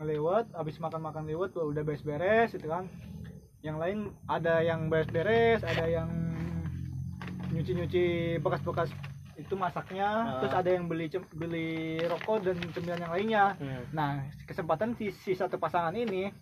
Ngelewat 0.00 0.48
habis 0.56 0.80
makan 0.80 1.04
makan 1.04 1.28
lewat 1.28 1.52
tuh 1.52 1.68
udah 1.68 1.84
beres 1.84 2.00
beres 2.00 2.50
itu 2.50 2.64
kan 2.64 2.88
yang 3.60 3.76
lain 3.76 4.08
ada 4.24 4.64
yang 4.64 4.88
beres 4.88 5.06
beres 5.06 5.60
ada 5.60 5.84
yang 5.84 6.08
nyuci 7.52 7.72
nyuci 7.76 8.04
bekas 8.40 8.64
bekas 8.64 8.88
itu 9.36 9.52
masaknya 9.52 10.08
Ah. 10.08 10.40
terus 10.40 10.54
ada 10.54 10.70
yang 10.70 10.84
beli 10.84 11.08
beli 11.32 11.68
rokok 12.00 12.44
dan 12.44 12.56
cemilan 12.72 13.00
yang 13.00 13.12
lainnya 13.12 13.44
Hmm. 13.56 13.82
nah 13.92 14.10
kesempatan 14.44 14.96
si, 14.96 15.12
si 15.12 15.32
satu 15.32 15.56
pasangan 15.56 15.92
ini 15.92 16.32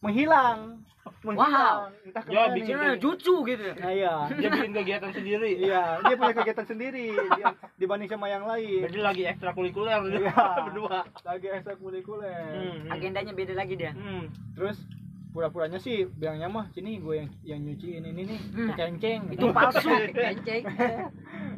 menghilang 0.00 0.78
menghilang 1.20 1.90
entah 2.04 2.22
Ya, 2.22 2.46
ke 2.46 2.46
mana 2.46 2.54
bikin 2.54 2.68
nih. 2.70 2.84
Cuma 2.86 3.00
jutsu 3.00 3.34
gitu 3.42 3.64
nah 3.74 3.90
iya 3.90 4.14
Dia 4.30 4.48
bikin 4.50 4.72
kegiatan 4.72 5.10
sendiri. 5.10 5.50
iya 5.58 5.82
dia 5.98 6.14
punya 6.14 6.34
kegiatan 6.34 6.66
sendiri 6.66 7.06
dia- 7.10 7.56
dibanding 7.80 8.06
sama 8.06 8.26
yang 8.26 8.44
lain 8.44 8.84
Berarti 8.84 9.00
lagi 9.00 9.22
ekstrakurikuler 9.26 9.98
Iya. 10.06 10.34
berdua. 10.66 10.98
lagi 11.22 11.46
ekstrakurikuler 11.50 12.44
Hmm. 12.52 12.88
agendanya 12.88 13.32
beda 13.32 13.54
lagi 13.54 13.74
dia 13.74 13.92
Hmm. 13.92 14.30
terus 14.52 14.78
pura-puranya 15.28 15.76
sih 15.76 16.06
bilangnya 16.08 16.46
mah 16.46 16.66
sini 16.70 16.98
gue 16.98 17.14
yang 17.16 17.28
yang 17.42 17.60
nyuciin 17.62 18.04
ini 18.04 18.22
nih 18.24 18.40
Hmm. 18.50 18.68
kenceng 18.72 19.20
itu 19.28 19.46
palsu 19.48 19.90
Kenceng. 20.14 20.62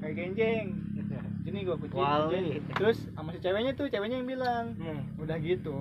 kayak 0.01 0.15
kenceng 0.17 0.65
sini 1.41 1.59
gue 1.63 1.77
kucing 1.79 2.61
terus 2.73 2.99
sama 3.11 3.31
si 3.31 3.39
ceweknya 3.39 3.73
tuh 3.73 3.87
ceweknya 3.87 4.17
yang 4.17 4.29
bilang 4.29 4.65
Hmm. 4.75 5.01
udah 5.19 5.37
gitu 5.39 5.77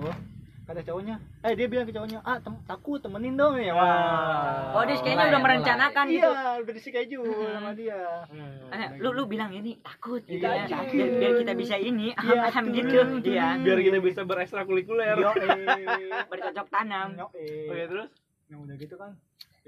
kata 0.70 0.86
cowoknya? 0.86 1.18
Eh 1.42 1.52
dia 1.52 1.66
bilang 1.66 1.82
ke 1.82 1.90
cowoknya 1.90 2.22
ah 2.22 2.38
tem 2.38 2.54
takut 2.64 2.98
temenin 2.98 3.34
dong. 3.34 3.58
Ya 3.58 3.74
Wah. 3.74 4.72
oh 4.72 4.82
dia 4.82 4.94
kayaknya 4.94 5.10
Mulai, 5.16 5.26
udah 5.26 5.34
mulai. 5.34 5.44
merencanakan 5.50 6.04
gitu. 6.08 6.30
Iya 6.30 6.50
udah 6.56 6.72
di 6.72 6.80
schedule 6.80 7.26
sama 7.50 7.70
dia. 7.74 8.00
Hmm. 8.26 8.70
Eh, 8.70 8.88
lu 8.98 9.08
lu 9.10 9.22
bilang 9.26 9.50
ini 9.50 9.76
takut 9.78 10.22
gitu 10.22 10.38
Iya, 10.40 10.64
ya. 10.64 10.78
biar, 10.86 11.08
biar 11.12 11.32
kita 11.36 11.52
bisa 11.54 11.74
ini 11.74 12.14
Iya, 12.14 12.40
aham 12.46 12.64
tuh, 12.64 12.74
gitu. 12.76 12.96
Tuh. 12.96 13.18
iya 13.26 13.58
Biar 13.58 13.78
kita 13.80 13.98
bisa 13.98 14.20
berekstrakurikuler. 14.22 15.16
yo 15.18 15.30
bercocok 16.24 16.66
tanam. 16.68 17.08
Oke, 17.20 17.42
terus? 17.84 18.08
Nah 18.46 18.58
udah 18.60 18.76
gitu 18.76 18.94
kan 18.94 19.14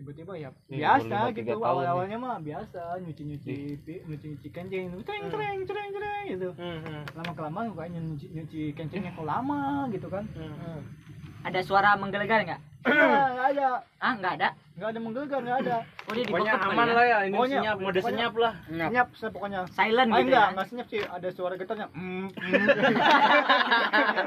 tiba-tiba 0.03 0.35
ya 0.35 0.51
Iya, 0.67 0.99
biasa 0.99 1.17
gitu 1.33 1.55
awal 1.57 1.87
awalnya 1.87 2.19
mah 2.19 2.37
biasa 2.39 2.99
nyuci 2.99 3.23
nyuci 3.25 3.55
nyuci 4.03 4.27
nyuci 4.29 4.49
kencing 4.51 4.91
cereng 4.99 5.31
cereng 5.31 5.59
cereng 5.63 5.89
cereng 5.95 6.25
gitu 6.29 6.49
Hmm. 6.59 6.79
hmm. 6.83 7.03
lama 7.15 7.33
kelamaan 7.33 7.67
kayaknya 7.73 8.01
nyuci 8.03 8.27
nyuci 8.35 8.61
kencingnya 8.75 9.15
kok 9.15 9.25
lama 9.25 9.61
gitu 9.89 10.07
kan 10.07 10.25
Hmm. 10.35 10.83
Ada 11.43 11.61
suara 11.61 11.95
menggelegar 11.95 12.41
nggak 12.45 12.61
Nggak, 12.83 13.27
nggak 13.31 13.49
ada 13.49 13.65
ah 13.97 14.13
nggak 14.13 14.33
ada 14.37 14.49
nggak 14.73 14.89
ada 14.89 14.99
menggelegar 14.99 15.39
nggak 15.39 15.59
ada 15.61 15.77
oh 16.03 16.13
dia 16.13 16.25
Pokoknya 16.25 16.53
aman 16.59 16.83
ya? 16.83 16.93
lah 16.93 17.05
ya, 17.05 17.19
ini 17.23 17.33
Pokoknya- 17.33 17.57
senyap, 17.57 17.77
mode 17.77 17.83
pokoknya- 17.95 18.03
senyap 18.03 18.33
lah. 18.35 18.53
senyap 18.65 19.07
senyap 19.13 19.33
pokoknya 19.33 19.61
silent 19.71 20.03
Ah, 20.03 20.13
gitu 20.13 20.25
enggak, 20.25 20.35
ya 20.35 20.51
enggak 20.51 20.67
senyap 20.67 20.87
sih. 20.89 21.01
Ada 21.05 21.29
suara 21.31 21.55
getarnya. 21.55 21.87
Mm, 21.93 22.03
mm. 22.03 22.27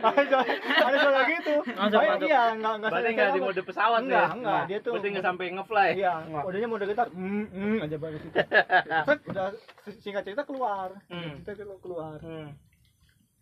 ada, 0.05 0.21
suara, 0.23 0.53
ada 0.55 0.97
suara 0.97 1.21
gitu. 1.27 1.55
Masuk, 1.67 1.93
Oh, 1.93 2.07
masuk. 2.07 2.25
Iya, 2.25 2.41
enggak 2.53 2.73
enggak 2.73 2.89
Berarti 2.89 3.11
nggak 3.11 3.27
di 3.27 3.39
mode 3.41 3.61
pesawat 3.61 3.99
Enggak, 4.01 4.17
ya? 4.17 4.27
enggak, 4.31 4.61
dia 4.65 4.77
tuh- 4.79 4.93
Berarti 4.93 5.07
nggak 5.11 5.25
sampai 5.25 5.45
ngefly. 5.51 5.89
Iya, 5.93 6.13
Enggak. 6.23 6.43
udahnya 6.47 6.67
mode 6.69 6.85
getar. 6.85 7.07
Mm, 7.11 7.45
mm, 7.45 7.77
aja. 7.81 7.97
Set, 9.05 9.19
udah 9.27 9.47
singkat 9.99 10.21
cerita 10.23 10.43
keluar. 10.43 10.89
Hmm. 11.05 11.33
Kita 11.41 11.51
keluar. 11.77 12.17
Hmm. 12.19 12.49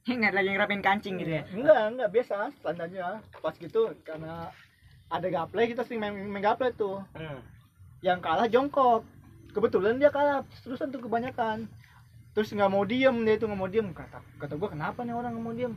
ingat 0.11 0.35
lagi 0.35 0.49
ngerapin 0.51 0.83
kancing 0.83 1.15
gitu 1.15 1.31
ya? 1.39 1.43
Enggak, 1.55 1.81
enggak 1.95 2.09
biasa 2.11 2.35
standarnya. 2.59 3.23
Pas 3.39 3.55
gitu 3.55 3.95
karena 4.03 4.51
ada 5.07 5.27
gaple 5.31 5.63
kita 5.71 5.87
sering 5.87 6.03
main, 6.03 6.13
main 6.15 6.43
gaple 6.43 6.75
tuh. 6.75 6.99
Hmm. 7.15 7.39
Yang 8.03 8.19
kalah 8.19 8.47
jongkok. 8.51 9.07
Kebetulan 9.53 10.01
dia 10.01 10.09
kalah 10.11 10.43
terusan 10.65 10.91
tuh 10.91 10.99
kebanyakan. 10.99 11.69
Terus 12.33 12.49
nggak 12.51 12.71
mau 12.73 12.83
diem 12.83 13.15
dia 13.23 13.37
itu 13.39 13.45
nggak 13.47 13.59
mau 13.59 13.69
diem. 13.69 13.87
Kata 13.95 14.19
kata 14.41 14.53
gua 14.59 14.69
kenapa 14.73 15.05
nih 15.07 15.15
orang 15.15 15.31
nggak 15.37 15.45
mau 15.45 15.55
diem? 15.55 15.73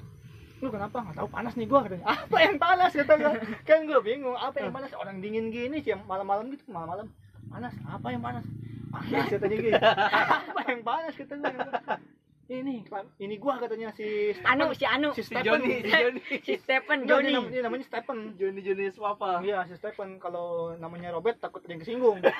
Lu 0.58 0.72
kenapa? 0.72 1.04
Nggak 1.06 1.16
tahu 1.22 1.28
panas 1.30 1.54
nih 1.54 1.66
gua 1.70 1.80
katanya. 1.86 2.06
Apa 2.26 2.36
yang 2.42 2.56
panas? 2.58 2.90
kata 2.96 3.14
gua. 3.20 3.32
Kan 3.68 3.86
gua 3.86 4.00
bingung 4.02 4.34
apa 4.34 4.58
yang 4.58 4.72
panas? 4.74 4.90
Orang 4.96 5.22
dingin 5.22 5.54
gini 5.54 5.84
sih 5.84 5.94
malam-malam 5.94 6.50
gitu 6.50 6.66
malam-malam. 6.72 7.12
Panas 7.46 7.78
apa 7.86 8.10
yang 8.10 8.26
panas? 8.26 8.42
Panas 8.90 9.30
katanya 9.30 9.56
gitu. 9.60 9.78
Apa 9.78 10.60
yang 10.66 10.82
panas? 10.82 11.14
kata 11.14 11.34
gua 11.38 11.52
ini 12.48 12.86
ini 13.18 13.34
gua 13.36 13.58
katanya 13.58 13.90
si 13.90 14.06
Stephen. 14.30 14.46
anu 14.46 14.70
si 14.70 14.84
anu 14.84 15.10
si 15.10 15.18
Si 15.18 15.26
Stephen 15.26 15.44
Johnny, 15.44 15.74
si 15.76 15.90
Johnny. 15.92 16.20
si 16.40 16.52
Stephen 16.56 16.98
Johnny 17.04 17.30
nam- 17.32 17.50
dia 17.50 17.60
namanya 17.60 17.84
Stephen 17.84 18.18
Johnny 18.34 18.60
Johnny 18.60 18.86
Swapa. 18.88 19.40
Iya, 19.40 19.66
si 19.66 19.74
Stephen 19.74 20.16
kalau 20.16 20.46
namanya 20.76 21.10
Robert 21.10 21.36
takut 21.36 21.60
ada 21.60 21.70
yang 21.70 21.82
kesinggung. 21.82 22.22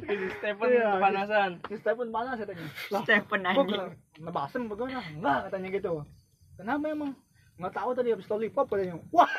Si 0.00 0.16
Stephen 0.34 0.66
Iya, 0.68 0.98
kepanasan. 0.98 1.50
Si 1.62 1.78
Stephen 1.78 2.10
panas 2.10 2.34
katanya. 2.34 2.66
Lah, 2.92 3.02
Stephen 3.04 3.40
kena- 3.46 3.94
nebasem 4.18 4.66
bagaimana? 4.66 4.98
Enggak 5.06 5.38
katanya 5.46 5.68
gitu. 5.70 5.92
Kenapa 6.56 6.84
emang? 6.90 7.12
Enggak 7.54 7.74
tahu 7.76 7.90
tadi 7.94 8.10
habis 8.10 8.26
lollipop 8.26 8.66
katanya. 8.66 8.98
Wah. 9.10 9.30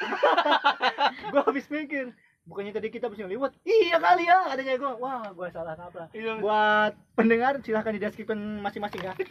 gua 1.33 1.41
habis 1.43 1.67
mikir. 1.67 2.15
Bukannya 2.51 2.75
tadi 2.75 2.91
kita 2.91 3.07
habis 3.07 3.23
liwat? 3.23 3.55
Iya 3.63 3.95
kali 3.95 4.27
ya 4.27 4.43
katanya 4.51 4.75
gua. 4.75 4.91
Wah, 4.99 5.23
gua 5.31 5.47
salah 5.55 5.71
kaprah. 5.79 6.11
Iya. 6.11 6.35
Buat 6.43 6.99
pendengar 7.15 7.63
silahkan 7.63 7.95
dideskripsikan 7.95 8.59
masing-masing 8.59 9.07
ya. 9.07 9.15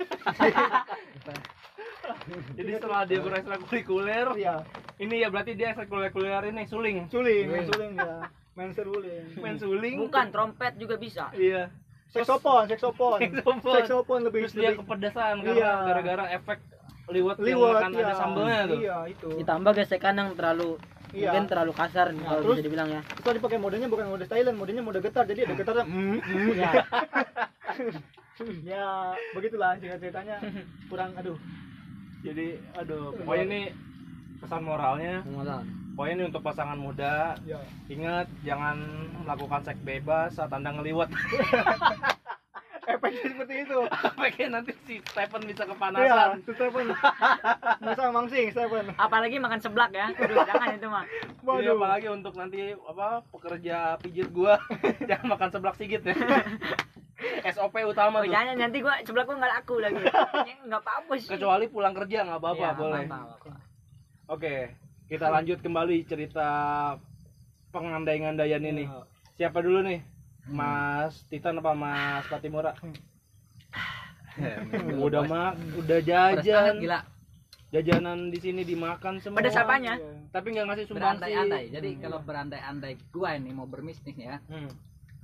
Jadi 2.56 2.70
setelah 2.80 3.04
dia 3.04 3.20
berekstrakurikuler, 3.20 4.26
Iya, 4.40 4.64
ini 4.96 5.20
ya 5.20 5.28
berarti 5.28 5.52
dia 5.52 5.76
ekstrakurikuler 5.76 6.48
ini 6.48 6.64
suling. 6.64 7.12
suling, 7.12 7.44
main 7.52 7.68
suling 7.68 7.92
ya. 8.00 8.24
Main 8.56 8.72
seruling. 8.72 9.24
Main 9.36 9.56
suling. 9.60 9.96
bukan 10.08 10.26
trompet 10.32 10.80
juga 10.80 10.96
bisa 10.96 11.28
Iya. 11.36 11.68
Seksopon, 12.10 12.72
seksopon. 12.72 13.20
Seksopon. 13.24 13.74
Seksopon 13.84 14.20
lebih 14.26 14.48
Terus 14.48 14.54
dia 14.56 14.72
lebih 14.72 14.80
kepedesan 14.82 15.44
Iya. 15.44 15.52
karena 15.54 15.86
gara-gara 15.86 16.24
efek 16.34 16.58
liwat, 17.12 17.36
yang 17.36 17.46
liwat 17.52 17.74
iya. 17.92 18.00
ada 18.00 18.14
sambelnya 18.16 18.60
tuh. 18.64 18.78
Iya, 18.80 18.96
itu. 19.12 19.28
ditambah 19.44 19.72
gesekan 19.76 20.14
yang 20.16 20.30
terlalu 20.32 20.80
Iya. 21.10 21.30
mungkin 21.30 21.44
terlalu 21.46 21.72
kasar 21.72 22.06
nih 22.10 22.18
Nah, 22.18 22.28
kalau 22.28 22.40
terus- 22.40 22.56
bisa 22.56 22.66
dibilang 22.66 22.88
ya 22.88 23.00
Itu 23.02 23.28
dipakai 23.30 23.58
modenya 23.58 23.86
bukan 23.86 24.06
mode 24.08 24.24
silent, 24.24 24.56
modenya 24.56 24.80
mode 24.80 25.00
getar. 25.00 25.24
Jadi 25.24 25.40
ada 25.42 25.54
getarnya. 25.54 25.84
Mm, 25.84 26.18
mm, 26.18 26.48
ya. 26.62 26.70
ya, 28.72 28.86
begitulah 29.32 29.74
cerita 29.76 29.98
ceritanya. 29.98 30.36
Kurang 30.86 31.10
aduh. 31.14 31.36
Jadi 32.20 32.46
aduh, 32.74 33.16
pokoknya 33.16 33.44
ini 33.44 33.62
pesan 34.36 34.62
moralnya, 34.62 35.20
Masalah. 35.26 35.64
pokoknya 35.92 36.14
ini 36.14 36.24
untuk 36.26 36.40
pasangan 36.40 36.76
muda, 36.76 37.36
Ya. 37.42 37.60
ingat 37.86 38.26
jangan 38.40 38.76
melakukan 39.20 39.60
seks 39.62 39.80
bebas 39.80 40.32
saat 40.32 40.48
anda 40.50 40.70
ngeliwat. 40.70 41.08
Efeknya 43.00 43.24
seperti 43.26 43.54
itu. 43.64 43.78
Efeknya 44.12 44.46
nanti 44.52 44.70
si 44.84 44.94
Stephen 45.02 45.42
bisa 45.42 45.62
Iya, 45.62 45.70
kepanasan. 45.72 46.28
itu 46.38 46.52
Stephen. 46.52 46.86
Bisa 47.80 48.02
mangsing 48.10 48.46
Stephen. 48.50 48.86
apalagi 48.94 49.36
makan 49.36 49.56
seblak 49.56 49.90
ya 49.90 50.12
Aduh, 50.12 50.44
jangan 50.44 50.68
itu 50.70 50.86
mah 50.86 51.04
Waduh. 51.40 51.74
apalagi 51.74 52.08
untuk 52.08 52.36
nanti 52.36 52.76
apa 52.76 53.24
pekerja 53.26 53.96
pijit 53.96 54.28
gua 54.28 54.60
jangan 55.08 55.26
makan 55.30 55.48
seblak 55.48 55.74
sigit 55.74 56.04
ya. 56.04 56.12
SOP 57.46 57.72
utama 57.82 58.20
oh, 58.20 58.22
tuh. 58.22 58.30
jangan 58.30 58.54
nanti 58.54 58.78
gua 58.78 59.00
seblak 59.00 59.24
gua 59.24 59.36
nggak 59.38 59.52
laku 59.54 59.74
lagi 59.78 59.96
Ya, 59.96 60.54
nggak 60.62 60.80
apa-apa 60.80 61.12
sih 61.16 61.28
Kecuali 61.30 61.64
pulang 61.66 61.94
kerja 61.94 62.18
nggak 62.22 62.36
apa-apa 62.38 62.60
Iya, 62.62 62.76
boleh. 62.76 63.02
apa-apa. 63.06 63.52
Oke, 64.28 64.54
kita 65.06 65.26
lanjut 65.26 65.58
kembali 65.58 65.96
cerita 66.04 66.48
pengandai-ngandaian 67.70 68.62
ini. 68.62 68.84
Siapa 69.34 69.58
dulu 69.58 69.82
nih? 69.82 70.00
Mas 70.50 71.22
Titan 71.30 71.62
apa 71.62 71.72
Mas 71.72 72.26
Patimura? 72.26 72.74
udah 75.00 75.22
mak, 75.26 75.52
udah 75.76 75.98
jajan, 76.00 76.80
gila. 76.80 77.00
jajanan 77.74 78.30
di 78.30 78.38
sini 78.40 78.62
dimakan 78.64 79.18
semua. 79.20 79.38
Pedas 79.42 79.58
apanya? 79.58 79.98
Tapi 80.30 80.46
nggak 80.54 80.66
ngasih 80.70 80.84
sumbangsi. 80.86 81.26
Berandai-andai. 81.26 81.64
Jadi 81.74 81.90
kalau 81.98 82.18
berandai-andai 82.22 82.94
gua 83.10 83.36
ini 83.36 83.50
mau 83.54 83.66
berbisnis 83.66 84.16
ya, 84.16 84.38
Hmm. 84.48 84.70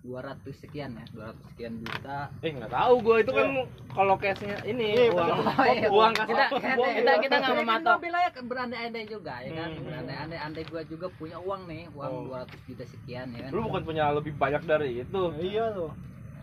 200 0.06 0.38
sekian 0.54 0.90
ya, 0.92 1.04
200 1.10 1.50
sekian 1.50 1.72
juta. 1.76 2.30
Eh 2.38 2.50
nggak 2.52 2.70
tahu 2.70 2.94
gue 3.00 3.16
itu 3.20 3.32
kan 3.32 3.46
kalau 3.88 4.14
cashnya 4.16 4.56
ini 4.62 4.86
Iya, 4.94 5.10
uang 5.10 5.28
betul. 5.36 5.66
iya. 5.74 5.88
uang 5.88 6.12
kas 6.12 6.26
Kita 6.26 6.44
uang- 6.46 6.54
kita 6.54 6.94
kita, 6.94 7.12
kita 7.18 7.34
nggak 7.36 7.50
uang- 7.50 7.60
mematok. 7.66 7.96
Bilang 7.98 8.22
ya 8.22 8.30
berandai-andai 8.38 9.04
juga 9.04 9.34
ya 9.38 9.50
kan. 9.52 9.68
Hmm. 9.68 9.84
Berandai-andai 9.84 10.38
andai 10.38 10.64
gua 10.64 10.82
juga 10.84 11.06
punya 11.12 11.38
uang 11.38 11.60
nih, 11.66 11.82
uang 11.90 12.10
Oh. 12.24 12.38
200 12.38 12.54
juta 12.64 12.84
sekian 12.84 13.26
ya 13.28 13.40
kan. 13.42 13.50
Lu 13.50 13.60
bukan 13.62 13.82
punya 13.82 14.04
lebih 14.10 14.32
banyak 14.32 14.62
dari 14.62 14.90
itu. 15.00 15.20
Iya 15.36 15.64
loh. 15.72 15.90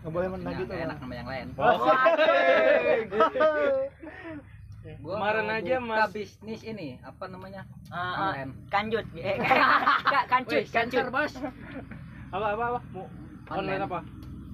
Nggak 0.00 0.12
boleh 0.12 0.28
menang 0.30 0.52
gitu. 0.54 0.68
nggak 0.68 0.84
enak 0.84 0.96
sama 0.98 1.14
yang 1.14 1.26
lain. 1.26 1.46
Oh. 1.56 1.76
Gua 5.00 5.14
Kemarin 5.16 5.48
aja, 5.50 5.74
Mas. 5.80 6.12
bisnis 6.12 6.60
ini, 6.62 7.00
apa 7.00 7.24
namanya? 7.24 7.64
Online. 7.88 8.52
kanjut 8.68 9.06
eh, 9.18 9.40
Ka- 9.40 10.28
kancut 10.28 10.60
kancut 10.68 11.06
Bos. 11.08 11.32
Apa 12.28 12.46
apa 12.50 12.64
apa? 12.68 12.80
Mau 12.90 13.08
online 13.46 13.76
Online. 13.76 13.82
apa? 13.84 14.00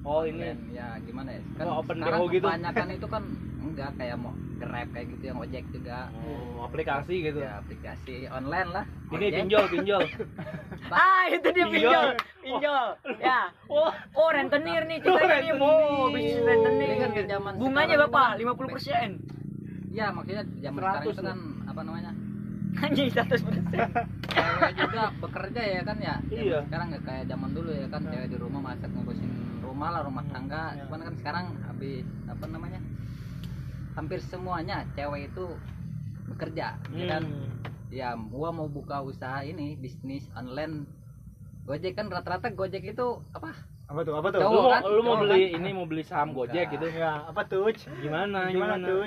Oh 0.00 0.24
ini. 0.24 0.40
Online, 0.40 0.60
ya 0.72 0.86
gimana 0.98 1.28
ya? 1.30 1.42
Kan 1.54 1.64
Oh, 1.66 1.74
open 1.78 1.96
sekarang 1.96 2.20
gitu. 2.26 2.42
kebanyakan 2.42 2.86
itu 2.90 3.06
kan 3.06 3.22
enggak 3.60 3.90
kayak 3.94 4.16
mau 4.16 4.32
grab 4.56 4.88
kayak 4.90 5.06
gitu 5.10 5.24
yang 5.26 5.38
ojek 5.38 5.64
juga 5.70 5.98
Oh, 6.16 6.64
aplikasi 6.64 7.14
gitu. 7.22 7.38
ya 7.38 7.60
aplikasi 7.60 8.14
online 8.26 8.70
lah 8.70 8.84
Ini 9.10 9.16
Ojek. 9.22 9.36
pinjol, 9.38 9.64
pinjol. 9.68 10.02
Ah, 10.90 11.22
itu 11.28 11.46
dia 11.46 11.64
Pinjol. 11.64 11.70
pinjol. 11.70 12.06
Pinjol. 12.40 12.86
Ya. 13.20 13.40
Wah, 13.68 13.92
Oh, 14.10 14.28
rentenir 14.28 14.82
nih 14.84 14.98
kita 14.98 15.12
Oh, 15.12 15.20
ini. 15.20 15.48
Oh, 15.52 16.08
rentenir. 16.08 16.10
bisnis 16.10 16.40
kan 16.40 16.56
rentenir. 16.56 17.10
ke 17.12 17.22
zaman 17.28 17.52
Bunganya 17.56 17.94
berapa? 18.00 18.22
kan 18.26 18.38
50%. 18.38 19.12
ya 19.90 20.06
maksudnya 20.08 20.42
zaman 20.60 20.80
100 20.80 20.86
sekarang 20.88 21.02
itu 21.04 21.20
kan 21.20 21.38
apa 21.66 21.80
namanya 21.82 22.10
Anjing 22.76 23.08
100%. 23.08 23.42
cewek 24.30 24.72
juga 24.76 25.02
bekerja 25.18 25.62
ya 25.62 25.80
kan 25.82 25.96
ya 25.98 26.14
Zaman 26.22 26.38
Iya. 26.40 26.58
sekarang 26.64 26.86
nggak 26.88 27.04
kayak 27.04 27.24
zaman 27.26 27.50
dulu 27.50 27.70
ya 27.70 27.86
kan 27.86 28.02
cewek 28.04 28.28
di 28.28 28.36
rumah 28.36 28.60
masak 28.62 28.90
ngurusin 28.90 29.30
rumah 29.60 29.88
lah 29.90 30.02
rumah 30.02 30.24
tangga 30.26 30.62
Iya. 30.70 30.86
cuman 30.86 31.00
kan 31.02 31.14
sekarang 31.16 31.44
habis 31.62 32.06
apa 32.26 32.44
namanya 32.46 32.80
hampir 33.92 34.18
semuanya 34.20 34.86
cewek 34.92 35.28
itu 35.28 35.46
bekerja 36.26 36.78
ya 36.88 37.04
kan 37.08 37.22
Hmm. 37.24 37.50
ya 37.90 38.08
gua 38.14 38.48
mau 38.50 38.66
buka 38.66 39.02
usaha 39.02 39.42
ini 39.42 39.74
bisnis 39.74 40.30
online 40.32 40.86
Gojek 41.60 41.94
kan 41.94 42.06
rata-rata 42.06 42.48
Gojek 42.48 42.86
itu 42.86 43.06
apa 43.30 43.50
Apa 43.86 44.00
tuh? 44.00 44.14
Apa 44.14 44.30
tuh? 44.30 44.38
Lu 44.38 44.46
Cowok 44.46 44.54
mau, 44.56 44.70
kan? 44.70 44.80
lu 44.86 45.00
mau 45.00 45.08
Cowok 45.12 45.22
beli 45.26 45.42
ini 45.50 45.68
mau 45.72 45.82
beli 45.82 46.02
saham 46.02 46.30
Gojek 46.30 46.70
gitu. 46.70 46.86
Ya, 46.88 47.26
apa 47.26 47.42
tuh? 47.42 47.74
Gimana? 47.98 48.46
Gimana 48.46 48.78
Gimana? 48.78 48.86
tuh? 48.86 49.02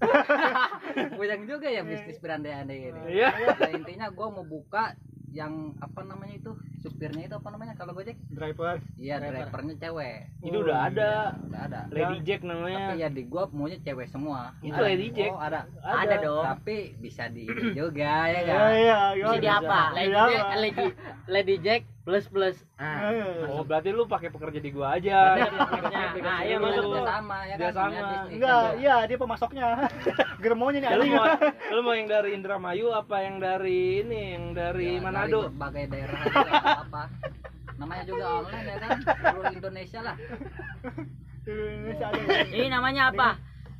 Bujang 1.16 1.42
juga 1.44 1.66
ya 1.66 1.82
bisnis 1.82 2.18
berandai-andai 2.18 2.78
ini 2.86 3.00
Iya. 3.12 3.28
Ya, 3.32 3.68
intinya 3.70 4.06
gua 4.08 4.28
mau 4.30 4.44
buka 4.44 4.94
yang 5.28 5.76
apa 5.78 6.00
namanya 6.00 6.32
itu 6.34 6.48
supirnya 6.80 7.28
itu 7.28 7.36
apa 7.36 7.48
namanya 7.48 7.76
kalau 7.76 7.92
Gojek 7.92 8.16
Driver. 8.26 8.80
iya 8.96 9.20
drivernya 9.20 9.76
cewek 9.76 10.32
Itu 10.40 10.64
udah 10.64 10.88
ada. 10.88 11.36
udah 11.42 11.60
ada 11.62 11.80
Lady 11.90 12.24
Jack 12.24 12.40
tapi 12.40 12.48
namanya. 12.48 12.96
ya 12.96 13.08
di 13.10 13.22
gua 13.22 13.44
maunya 13.50 13.76
cewek 13.78 14.08
semua 14.08 14.56
Itu 14.60 14.72
Ada. 14.72 14.86
Lady 14.86 15.08
Jack. 15.12 15.30
oh 15.30 15.40
ada 15.40 15.60
Ada 15.82 16.16
dong. 16.18 16.44
tapi 16.46 16.96
bisa 16.96 17.28
di 17.28 17.44
juga 17.74 18.12
ya 18.26 18.40
Iya, 18.40 18.40
kan 18.46 18.70
iya. 18.72 18.98
Bisa 19.14 19.36
di 19.36 19.50
apa? 19.50 19.80
Lady 19.92 20.08
Lady 20.08 20.16
Jack, 20.32 20.46
Lady, 20.56 20.86
Lady 21.28 21.56
Jack 21.60 21.82
plus 22.06 22.24
plus. 22.30 22.56
Ah. 22.78 23.10
Oh, 23.50 23.66
berarti 23.66 23.90
lu 23.90 24.06
pakai 24.06 24.30
pekerja 24.30 24.56
di 24.56 24.70
gua 24.70 24.94
aja. 24.94 25.34
Ah, 25.34 26.40
iya, 26.40 26.54
Itu 26.54 26.62
maksud 26.62 26.84
dia 26.86 27.02
sama 27.04 27.38
ya 27.42 27.54
Dia 27.58 27.66
kan 27.66 27.74
sama. 27.74 28.08
Enggak, 28.30 28.62
kan. 28.62 28.78
iya 28.78 28.96
dia 29.04 29.18
pemasoknya. 29.18 29.66
Germonya 30.42 30.78
nih 30.78 30.86
Ya, 30.86 30.94
lu 30.94 31.04
mau 31.10 31.26
lu 31.50 31.80
mau 31.82 31.92
yang 31.92 32.06
dari 32.06 32.30
Indramayu 32.32 32.94
apa 32.94 33.16
yang 33.20 33.36
dari 33.36 33.80
ini 34.00 34.20
yang 34.32 34.44
dari 34.52 34.96
Ya, 34.96 35.02
Manado? 35.02 35.50
berbagai 35.50 35.84
daerah 35.90 36.18
juga 36.22 36.50
apa 36.86 37.02
namanya 37.76 38.04
juga 38.06 38.24
online 38.40 38.64
ya 38.64 38.76
kan 38.78 38.90
seluruh 39.02 39.52
Indonesia 39.52 40.00
lah 40.00 40.16
Indonesia. 41.44 42.06
Ini 42.48 42.66
namanya 42.70 43.02
apa? 43.10 43.28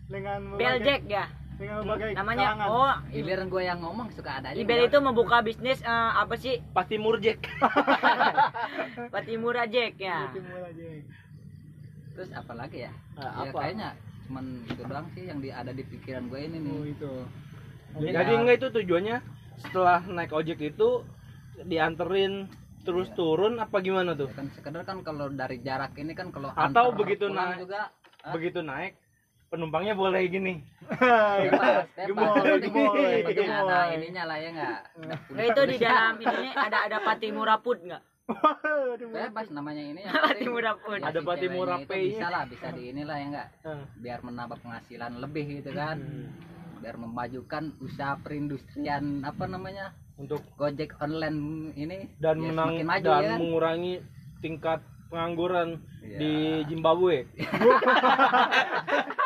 dengan 0.07 0.55
Beljek 0.55 1.03
ya. 1.07 1.27
Namanya 1.57 2.53
kalangan. 2.53 2.69
oh 2.69 2.95
giliran 3.09 3.49
gue 3.49 3.63
yang 3.63 3.81
ngomong 3.81 4.13
suka 4.13 4.31
ada 4.37 4.53
aja 4.53 4.59
Ibel 4.59 4.87
itu 4.87 4.99
membuka 4.99 5.41
bisnis 5.41 5.81
eh, 5.81 5.91
apa 6.15 6.37
sih? 6.37 6.61
Pasti 6.71 6.97
Murjek. 6.97 7.41
Patimura 9.13 9.65
Jack 9.65 9.97
ya. 9.99 10.29
Timur 10.31 10.61
aja. 10.63 10.87
terus 12.13 12.33
apa 12.33 12.53
lagi 12.55 12.81
ya 12.81 12.93
Ah, 13.15 13.45
ya 13.45 13.53
apa? 13.53 13.59
kayaknya 13.59 13.89
cuman 14.25 14.45
itu 14.65 14.83
doang 14.83 15.07
sih 15.13 15.25
yang 15.27 15.39
di, 15.39 15.49
ada 15.51 15.69
di 15.69 15.85
pikiran 15.85 16.29
gue 16.29 16.41
ini 16.43 16.59
nih 16.59 16.73
Oh 16.73 16.85
itu. 16.87 17.13
Jadi 18.07 18.33
enggak 18.35 18.57
itu 18.57 18.69
tujuannya 18.73 19.17
setelah 19.59 20.01
naik 20.03 20.33
ojek 20.33 20.59
itu 20.59 21.05
dianterin 21.59 22.49
terus 22.83 23.09
turun 23.13 23.57
apa 23.57 23.81
gimana 23.81 24.13
tuh? 24.13 24.29
Ya 24.29 24.37
kan 24.37 24.49
sekedar 24.51 24.83
kan 24.83 25.01
kalau 25.01 25.29
dari 25.29 25.61
jarak 25.61 25.93
ini 25.95 26.13
kan 26.13 26.29
kalau 26.31 26.49
Atau 26.51 26.65
antar 26.87 26.97
begitu 26.97 27.29
naik- 27.29 27.61
juga 27.61 27.93
Begitu 28.27 28.61
naik 28.61 28.93
penumpangnya 29.49 29.95
boleh 29.95 30.23
gini. 30.27 30.55
bebas 30.83 31.87
Yang 31.97 32.15
penting- 32.15 32.73
gemoy, 32.73 33.03
yang 33.13 33.25
penting 33.25 33.49
ada 33.49 33.63
gemoy. 33.63 33.97
ininya 33.97 34.25
lah 34.25 34.37
ya 34.37 34.49
enggak 34.51 34.81
Nah, 35.29 35.45
itu 35.45 35.61
di 35.65 35.77
dalam 35.79 36.15
ini 36.17 36.49
ada 36.53 36.79
ada 36.85 36.97
Patimura 37.01 37.57
Put 37.59 37.79
enggak? 37.81 38.03
Waduh. 38.27 39.07
bebas 39.09 39.47
namanya 39.51 39.83
ini 39.85 40.01
yang 40.01 40.15
Patimura 40.17 40.73
Put. 40.77 40.99
Ada 41.01 41.21
Patimura 41.21 41.75
itu 41.77 41.87
Pay-nya. 41.87 42.11
bisa 42.13 42.27
lah 42.29 42.43
bisa 42.45 42.67
di 42.71 42.83
inilah 42.89 43.17
ya 43.17 43.27
enggak 43.29 43.49
Nah, 43.63 43.83
biar 43.97 44.19
menambah 44.21 44.59
penghasilan 44.61 45.13
lebih 45.17 45.45
gitu 45.57 45.71
kan 45.73 45.97
Hmm. 45.97 46.29
biar 46.77 46.97
memajukan 46.97 47.65
usaha 47.81 48.15
perindustrian 48.17 49.05
apa 49.23 49.47
namanya 49.47 49.91
Untuk 50.17 50.41
Gojek 50.55 50.97
online 50.97 51.39
ini 51.75 52.09
dan 52.17 52.37
ya 52.37 52.49
menang 52.49 52.69
semakin 52.75 52.87
maju 52.87 53.05
dan 53.05 53.17
ya 53.17 53.29
kan? 53.29 53.39
mengurangi 53.39 53.95
tingkat 54.39 54.81
pengangguran 55.07 55.69
Iya. 56.01 56.19
di 56.19 56.33
Zimbabwe. 56.67 57.17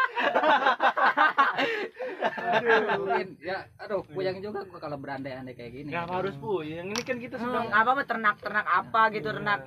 Mungkin 3.00 3.28
ya 3.40 3.58
aduh 3.80 4.02
puyang 4.04 4.38
juga 4.42 4.64
gua 4.66 4.80
kalau 4.80 4.96
berandai-andai 5.00 5.54
kayak 5.54 5.72
gini. 5.72 5.88
Nggak 5.92 6.06
harus 6.10 6.34
bu, 6.36 6.64
yang 6.64 6.90
ini 6.92 7.02
kan 7.02 7.16
kita 7.18 7.36
sedang 7.38 7.68
Hmm, 7.70 7.80
apa 7.80 7.90
mah 7.96 8.06
ternak-ternak 8.06 8.66
apa 8.66 9.00
gitu 9.14 9.28
ternak 9.30 9.60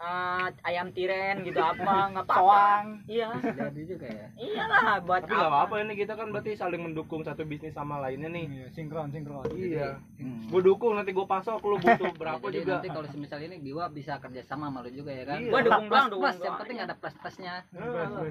eh, 0.00 0.46
ayam 0.64 0.88
tiren 0.90 1.36
gitu 1.40 1.60
apa 1.70 1.92
nggak 2.10 2.24
apa 2.24 2.34
Soang. 2.34 2.86
Iya. 3.04 3.28
jadi 3.36 3.82
juga 3.84 4.06
ya 4.08 4.26
Iyalah 4.34 5.00
buat 5.00 5.20
tapi 5.22 5.32
nggak 5.34 5.50
apa-apa 5.50 5.74
ini 5.78 5.92
kita 5.94 6.12
kan 6.14 6.26
berarti 6.28 6.50
saling 6.54 6.80
mendukung 6.80 7.20
satu 7.20 7.44
bisnis 7.44 7.70
sama 7.70 7.98
lainnya 7.98 8.26
nih. 8.26 8.46
Iya, 8.46 8.66
sinkron, 8.70 9.10
sinkron. 9.10 9.44
Iya. 9.52 10.00
Hmm. 10.16 10.48
Gue 10.48 10.62
dukung 10.62 10.96
nanti 10.96 11.10
gue 11.10 11.22
pasok 11.22 11.60
lu 11.62 11.76
butuh 11.76 12.12
berapa 12.20 12.40
Jadi 12.42 12.56
juga. 12.58 12.72
nanti 12.76 12.88
kalau 12.88 13.06
semisal 13.06 13.40
ini 13.40 13.60
Biwa 13.60 13.86
bisa 13.88 14.16
kerja 14.16 14.40
sama 14.42 14.66
sama 14.66 14.80
lu 14.80 14.90
juga 14.90 15.10
ya 15.10 15.24
kan 15.24 15.38
Iya. 15.38 15.50
Gua 15.50 15.60
dukung 15.60 15.84
plus, 15.84 15.92
doang, 15.92 16.08
dukung 16.08 16.22
plus 16.22 16.38
yang 16.40 16.56
penting 16.56 16.76
aja. 16.76 16.84
ada 16.86 16.94
plus 16.96 17.14
plusnya 17.16 17.54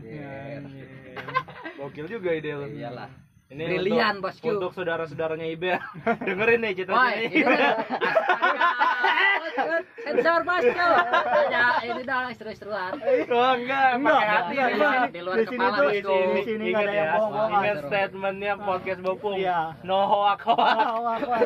Iya. 0.02 0.58
Gokil 1.78 2.06
juga 2.08 2.30
ide 2.32 2.52
lu. 2.54 2.66
iyalah 2.68 3.10
Ini 3.50 3.66
Brilian, 3.66 4.18
untuk, 4.18 4.30
bosku. 4.30 4.46
untuk 4.48 4.72
saudara-saudaranya 4.74 5.48
Ibe. 5.48 5.74
Dengerin 6.22 6.60
nih 6.62 6.74
cita-citanya. 6.76 7.18
ini 7.24 7.42
sensor 10.00 10.40
bosku. 10.42 10.88
Ya, 11.50 11.66
ini 11.82 12.02
dah 12.04 12.30
seru-seruan. 12.32 12.92
Oh 13.30 13.52
enggak, 13.54 13.88
Enggak, 13.96 14.14
pakai 14.14 14.30
hati 14.30 14.54
enggak, 14.54 14.68
di 14.70 14.76
enggak. 14.76 15.10
Di 15.10 15.22
luar 15.22 15.36
Di 15.36 15.46
sini 15.46 15.58
kepala 15.60 15.76
tuh- 15.76 15.86
bosku. 15.86 16.18
di 16.30 16.42
sini 16.44 16.64
nggak 16.70 16.82
ada 16.82 16.92
yang 16.92 17.00
ya, 17.00 17.14
bohong-bohongan. 17.14 17.60
ingat 17.60 17.78
statementnya 17.84 18.54
podcast 18.58 19.00
Bopung. 19.02 19.36
Iya. 19.36 19.60
No 19.84 20.00
hoak 20.06 20.42
wah. 20.48 21.40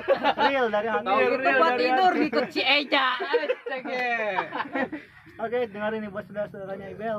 Real 0.43 0.67
dari 0.67 0.87
hati. 0.87 1.05
Dari 1.05 1.75
tidur 1.77 2.11
ikut 2.17 2.47
si 2.49 2.61
Eja. 2.61 3.07
Oke, 5.35 5.59
dengerin 5.65 5.99
nih 5.99 6.09
buat 6.09 6.25
saudara-saudaranya 6.25 6.87
Ibel. 6.91 7.17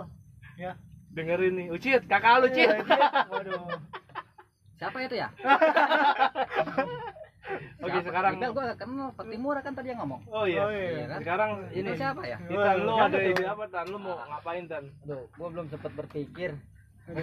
Ya. 0.54 0.72
Dengerin 1.10 1.54
nih, 1.54 1.66
Ucit, 1.70 2.02
kakak 2.06 2.42
lu 2.42 2.48
Cit. 2.50 2.70
Iya. 2.70 3.26
Waduh. 3.30 3.70
Siapa 4.74 4.98
itu 5.00 5.14
ya? 5.14 5.28
Oke, 7.54 7.90
Siapa? 7.90 8.06
sekarang 8.08 8.32
Ibel 8.36 8.50
gua 8.50 8.64
gak 8.70 8.78
kenal, 8.80 9.08
Patimura 9.12 9.60
kan 9.60 9.72
tadi 9.72 9.88
yang 9.92 10.00
ngomong. 10.02 10.20
Oh 10.28 10.44
iya. 10.44 10.60
Oh, 10.64 10.70
iya. 10.70 10.88
Iya 10.90 11.04
kan? 11.06 11.18
Sekarang 11.22 11.50
Ini 11.70 11.90
siapa 11.94 12.22
ya? 12.24 12.36
Titan 12.42 12.76
lu 12.80 12.92
ada 12.94 13.18
ide 13.18 13.44
apa 13.44 13.64
Tan? 13.68 13.86
Lu 13.88 13.98
mau 13.98 14.16
ngapain 14.18 14.64
Tan? 14.66 14.84
Aduh, 15.04 15.24
gua 15.34 15.48
belum 15.52 15.66
sempat 15.68 15.92
berpikir. 15.94 16.50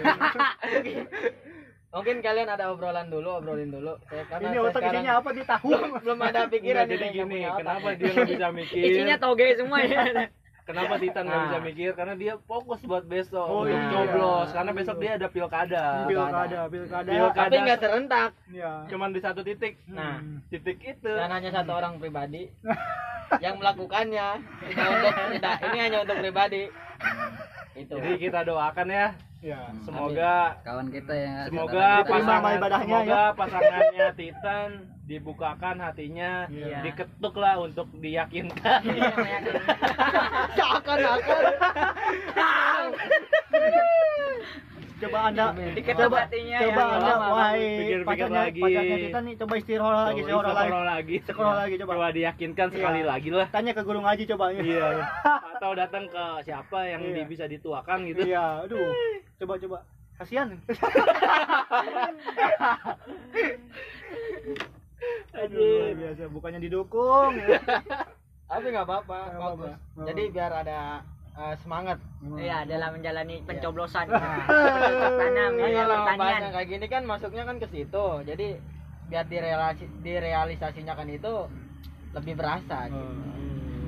Mungkin 1.92 2.24
kalian 2.24 2.48
ada 2.48 2.72
obrolan 2.72 3.12
dulu, 3.12 3.36
obrolin 3.36 3.68
dulu. 3.68 3.92
Saya 4.08 4.24
karena 4.24 4.48
Ini 4.48 4.56
saya 4.56 4.64
otak 4.64 4.80
sekarang 4.80 5.02
isinya 5.04 5.12
apa 5.20 5.30
di 5.36 5.42
tahu? 5.44 5.68
belum 6.00 6.18
ada 6.24 6.40
pikiran 6.48 6.82
Enggak, 6.88 6.92
jadi 6.96 7.04
ini, 7.04 7.12
nggak 7.12 7.28
gini, 7.28 7.58
kenapa 7.60 7.88
dia 7.92 8.08
nggak 8.16 8.28
bisa 8.32 8.48
mikir? 8.56 8.80
Isinya 8.80 9.16
toge 9.20 9.46
semua 9.60 9.78
ya. 9.84 10.00
Kenapa 10.62 10.94
Titan 10.94 11.26
nggak 11.26 11.34
Nah. 11.34 11.44
bisa 11.44 11.58
mikir? 11.60 11.90
Karena 11.92 12.14
dia 12.14 12.34
fokus 12.40 12.78
buat 12.82 13.02
besok 13.04 13.42
Oh, 13.42 13.66
untuk 13.66 13.74
iya. 13.74 13.90
coblos. 13.90 14.48
Karena 14.50 14.70
besok 14.70 14.96
dia 14.96 15.12
ada 15.14 15.26
pilkada. 15.26 15.84
Pilkada, 16.06 16.60
pilkada. 16.66 17.10
Pilkada. 17.10 17.42
Tapi 17.42 17.56
nggak 17.58 17.80
serentak. 17.80 18.30
Ya. 18.48 18.72
Cuman 18.86 19.10
di 19.10 19.18
satu 19.18 19.42
titik. 19.42 19.74
Nah, 19.86 20.22
Titik 20.48 20.78
itu. 20.78 21.10
dan 21.10 21.28
hanya 21.28 21.50
satu 21.50 21.74
orang 21.74 21.98
pribadi 21.98 22.46
yang 23.44 23.58
melakukannya. 23.58 24.38
Tidak 24.62 24.86
untuk 24.88 25.14
tidak, 25.32 25.54
ini 25.64 25.78
hanya 25.80 25.98
untuk 26.00 26.16
pribadi. 26.20 26.62
Itu. 27.74 27.94
Jadi 27.96 28.14
kita 28.20 28.40
doakan 28.44 28.86
ya. 28.86 29.06
Ya. 29.42 29.58
Semoga 29.82 30.54
Kawan 30.62 30.86
kita 30.86 31.10
yang 31.10 31.50
semoga 31.50 32.06
pasangan 32.06 32.54
ibadahnya, 32.54 32.86
semoga 33.02 33.22
pasangannya 33.34 34.06
Titan 34.14 34.70
dibukakan 35.12 35.76
hatinya, 35.78 36.48
Iya. 36.48 36.80
diketuk 36.82 37.34
lah 37.34 37.60
untuk 37.60 37.84
diyakinkan. 37.94 38.80
Seakan-akan. 40.56 41.42
Coba 45.02 45.18
anda 45.26 45.50
Diketuk 45.74 45.98
coba, 46.06 46.18
hatinya 46.22 46.58
coba 46.62 46.78
ya. 46.78 46.94
anda 46.94 47.14
wahai 47.18 47.58
Pikir-pikir 47.74 48.06
pacarnya 48.06 48.38
lagi. 48.40 48.62
pacarnya 48.62 48.96
kita 49.02 49.18
nih 49.20 49.34
coba 49.34 49.54
istirahat 49.58 50.06
lagi 50.06 50.22
sekolah 50.22 50.46
lagi 50.46 50.62
sekolah 50.62 50.86
lagi. 50.86 51.16
Sekolah 51.26 51.54
lagi, 51.58 51.74
coba. 51.74 51.92
Coba 51.92 52.14
diyakinkan 52.14 52.68
sekali 52.70 53.00
Iya. 53.02 53.10
lagi 53.10 53.28
lah. 53.32 53.46
tanya 53.50 53.72
ke 53.74 53.82
guru 53.82 53.98
ngaji 53.98 54.24
coba 54.28 54.44
Iya. 54.54 54.88
Atau 55.58 55.74
datang 55.74 56.06
ke 56.06 56.24
siapa 56.42 56.78
yang 56.86 57.02
Iya. 57.02 57.26
bisa 57.26 57.44
dituakan 57.44 57.98
gitu. 58.06 58.22
iya 58.24 58.62
aduh 58.62 58.78
coba 59.36 59.58
coba 59.58 59.78
kasihan 60.14 60.54
luar 65.54 65.94
biasa 65.96 66.22
bukannya 66.28 66.60
didukung 66.60 67.32
Tapi 68.52 68.68
nggak 68.68 68.84
apa-apa, 68.84 69.18
bagus. 69.40 69.72
Jadi 69.96 70.22
biar 70.28 70.52
ada 70.52 71.00
eh, 71.32 71.54
semangat 71.64 71.96
Iya, 72.36 72.68
dalam 72.68 73.00
menjalani 73.00 73.40
pencoblosan. 73.48 74.12
Nah. 74.12 74.44
Tanam 75.16 75.52
ya, 75.56 75.88
pertanian. 75.88 76.20
bahasa 76.20 76.48
kayak 76.52 76.68
gini 76.68 76.86
kan 76.92 77.02
masuknya 77.08 77.48
kan 77.48 77.56
ke 77.56 77.66
situ 77.72 78.06
jadi 78.28 78.60
biar 79.08 79.24
direlasi 79.28 79.84
direalisasinya 80.04 80.92
kan 80.92 81.08
itu 81.08 81.48
lebih 82.12 82.34
berasa 82.36 82.92
gitu. 82.92 83.32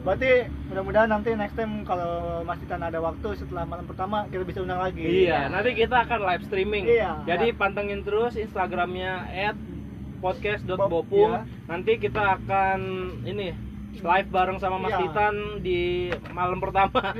Berarti 0.04 0.52
mudah-mudahan 0.68 1.08
nanti 1.08 1.32
next 1.32 1.56
time 1.56 1.80
kalau 1.88 2.44
Mas 2.44 2.60
Titan 2.60 2.84
ada 2.84 3.00
waktu 3.00 3.40
setelah 3.40 3.64
malam 3.64 3.88
pertama 3.88 4.28
kita 4.28 4.44
bisa 4.44 4.60
undang 4.60 4.80
lagi. 4.84 5.00
Iya, 5.00 5.48
nanti 5.48 5.72
kita 5.72 6.04
akan 6.04 6.20
live 6.28 6.44
streaming. 6.44 6.84
Iya. 6.84 7.24
Jadi 7.24 7.56
pantengin 7.56 8.04
terus 8.04 8.36
Instagramnya 8.36 9.32
@podcast.bopum. 10.24 11.30
Iya. 11.36 11.44
Nanti 11.68 11.92
kita 12.00 12.40
akan 12.40 12.80
ini 13.28 13.52
live 13.94 14.28
bareng 14.32 14.56
sama 14.56 14.80
Mas 14.80 14.96
Iya. 14.96 15.00
Titan 15.04 15.34
di 15.60 16.08
malam 16.32 16.58
pertama. 16.58 16.98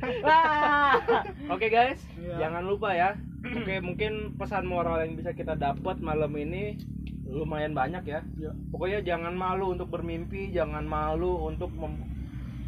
Oke 1.54 1.66
guys, 1.68 2.00
Iya. 2.16 2.46
jangan 2.46 2.62
lupa 2.68 2.92
ya. 2.92 3.16
Oke, 3.40 3.80
mungkin 3.80 4.36
pesan 4.36 4.68
moral 4.68 5.00
yang 5.00 5.16
bisa 5.16 5.32
kita 5.32 5.56
dapat 5.56 5.96
malam 5.98 6.28
ini 6.36 6.76
lumayan 7.24 7.72
banyak 7.72 8.04
ya. 8.04 8.20
Iya. 8.36 8.52
Pokoknya 8.68 9.00
jangan 9.00 9.32
malu 9.32 9.72
untuk 9.72 9.88
bermimpi, 9.88 10.52
jangan 10.52 10.84
malu 10.84 11.48
untuk 11.48 11.72
mem- 11.72 12.04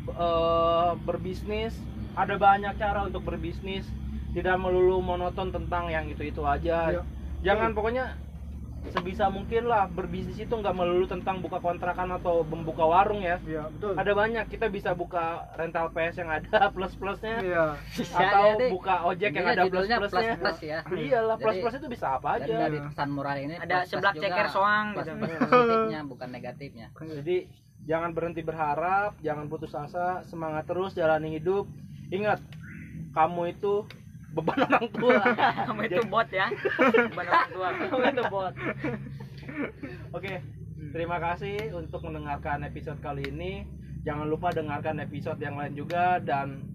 eh, 0.09 0.93
berbisnis. 1.05 1.77
Ada 2.13 2.37
banyak 2.37 2.75
cara 2.77 3.05
untuk 3.05 3.25
berbisnis. 3.25 3.85
Tidak 4.33 4.57
melulu 4.57 5.05
monoton 5.05 5.53
tentang 5.53 5.93
yang 5.93 6.09
itu-itu 6.09 6.41
aja. 6.41 6.89
Iya. 6.89 7.03
Jangan 7.45 7.77
pokoknya 7.77 8.17
sebisa 8.85 9.31
mungkin 9.31 9.65
lah 9.65 9.87
berbisnis 9.87 10.37
itu 10.37 10.51
nggak 10.51 10.73
melulu 10.73 11.07
tentang 11.07 11.39
buka 11.39 11.59
kontrakan 11.59 12.13
atau 12.13 12.43
membuka 12.43 12.83
warung 12.83 13.21
ya. 13.21 13.39
Iya, 13.41 13.71
betul. 13.71 13.95
Ada 13.95 14.13
banyak 14.13 14.45
kita 14.49 14.67
bisa 14.67 14.91
buka 14.93 15.25
rental 15.55 15.89
PS 15.89 16.19
yang 16.19 16.31
ada 16.31 16.59
plus-plusnya 16.75 17.37
Iya. 17.39 17.65
atau 18.11 18.45
jadi 18.53 18.67
buka 18.69 18.95
ojek 19.05 19.31
yang 19.31 19.35
intinya 19.39 19.53
ada 19.53 19.65
judulnya 19.65 19.97
plus-plusnya. 19.97 20.35
plus 20.35 20.43
plus 20.53 20.59
ya 20.63 20.79
Iyalah, 21.07 21.37
Jadi- 21.37 21.45
plus-plus 21.45 21.75
itu 21.77 21.89
bisa 21.89 22.07
apa 22.13 22.29
aja. 22.37 22.55
dari 22.61 22.79
pesan 22.81 23.09
moral 23.09 23.37
ini 23.39 23.55
Ada 23.57 23.77
seblak 23.87 24.15
ceker 24.17 24.47
soang 24.49 24.87
plus 24.93 25.07
gitu. 25.07 25.15
plus 25.17 25.31
positifnya 25.53 26.01
bukan 26.03 26.29
negatifnya 26.29 26.87
Jadi 26.99 27.37
jangan 27.83 28.11
berhenti 28.11 28.41
berharap, 28.41 29.15
jangan 29.19 29.47
putus 29.47 29.73
asa, 29.73 30.23
semangat 30.23 30.67
terus 30.67 30.93
jalani 30.93 31.35
hidup. 31.35 31.67
Ingat, 32.09 32.39
kamu 33.11 33.43
itu 33.53 33.87
beban 34.33 34.59
orang 34.65 34.87
tua. 34.93 35.23
Kamu 35.69 35.81
itu 35.89 36.03
bot 36.09 36.29
ya. 36.33 36.49
Beban 36.81 37.27
orang 37.29 37.51
tua. 37.53 37.69
kamu 37.93 38.05
itu 38.17 38.25
bot. 38.33 38.55
Oke, 40.17 40.35
terima 40.93 41.17
kasih 41.21 41.77
untuk 41.77 42.01
mendengarkan 42.09 42.65
episode 42.65 43.01
kali 43.05 43.29
ini. 43.29 43.69
Jangan 44.03 44.27
lupa 44.27 44.51
dengarkan 44.51 44.99
episode 44.99 45.39
yang 45.39 45.55
lain 45.55 45.79
juga 45.79 46.19
dan 46.19 46.67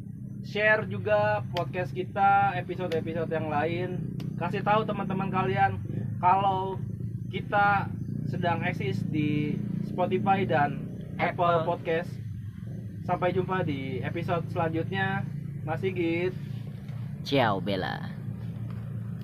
share 0.47 0.87
juga 0.87 1.43
podcast 1.51 1.91
kita, 1.91 2.55
episode-episode 2.55 3.27
yang 3.27 3.51
lain. 3.51 4.15
Kasih 4.39 4.63
tahu 4.63 4.87
teman-teman 4.87 5.27
kalian 5.27 5.81
kalau 6.23 6.79
kita 7.27 7.91
sedang 8.29 8.63
eksis 8.63 9.03
di 9.11 9.59
Spotify 9.83 10.47
dan 10.47 10.87
Apple 11.17 11.43
Apple. 11.43 11.67
Podcast. 11.67 12.11
Sampai 13.03 13.31
jumpa 13.35 13.63
di 13.67 13.99
episode 14.03 14.47
selanjutnya. 14.51 15.27
Mas 15.67 15.83
Sigit. 15.83 16.46
Ciao 17.27 17.59
Bella. 17.59 18.16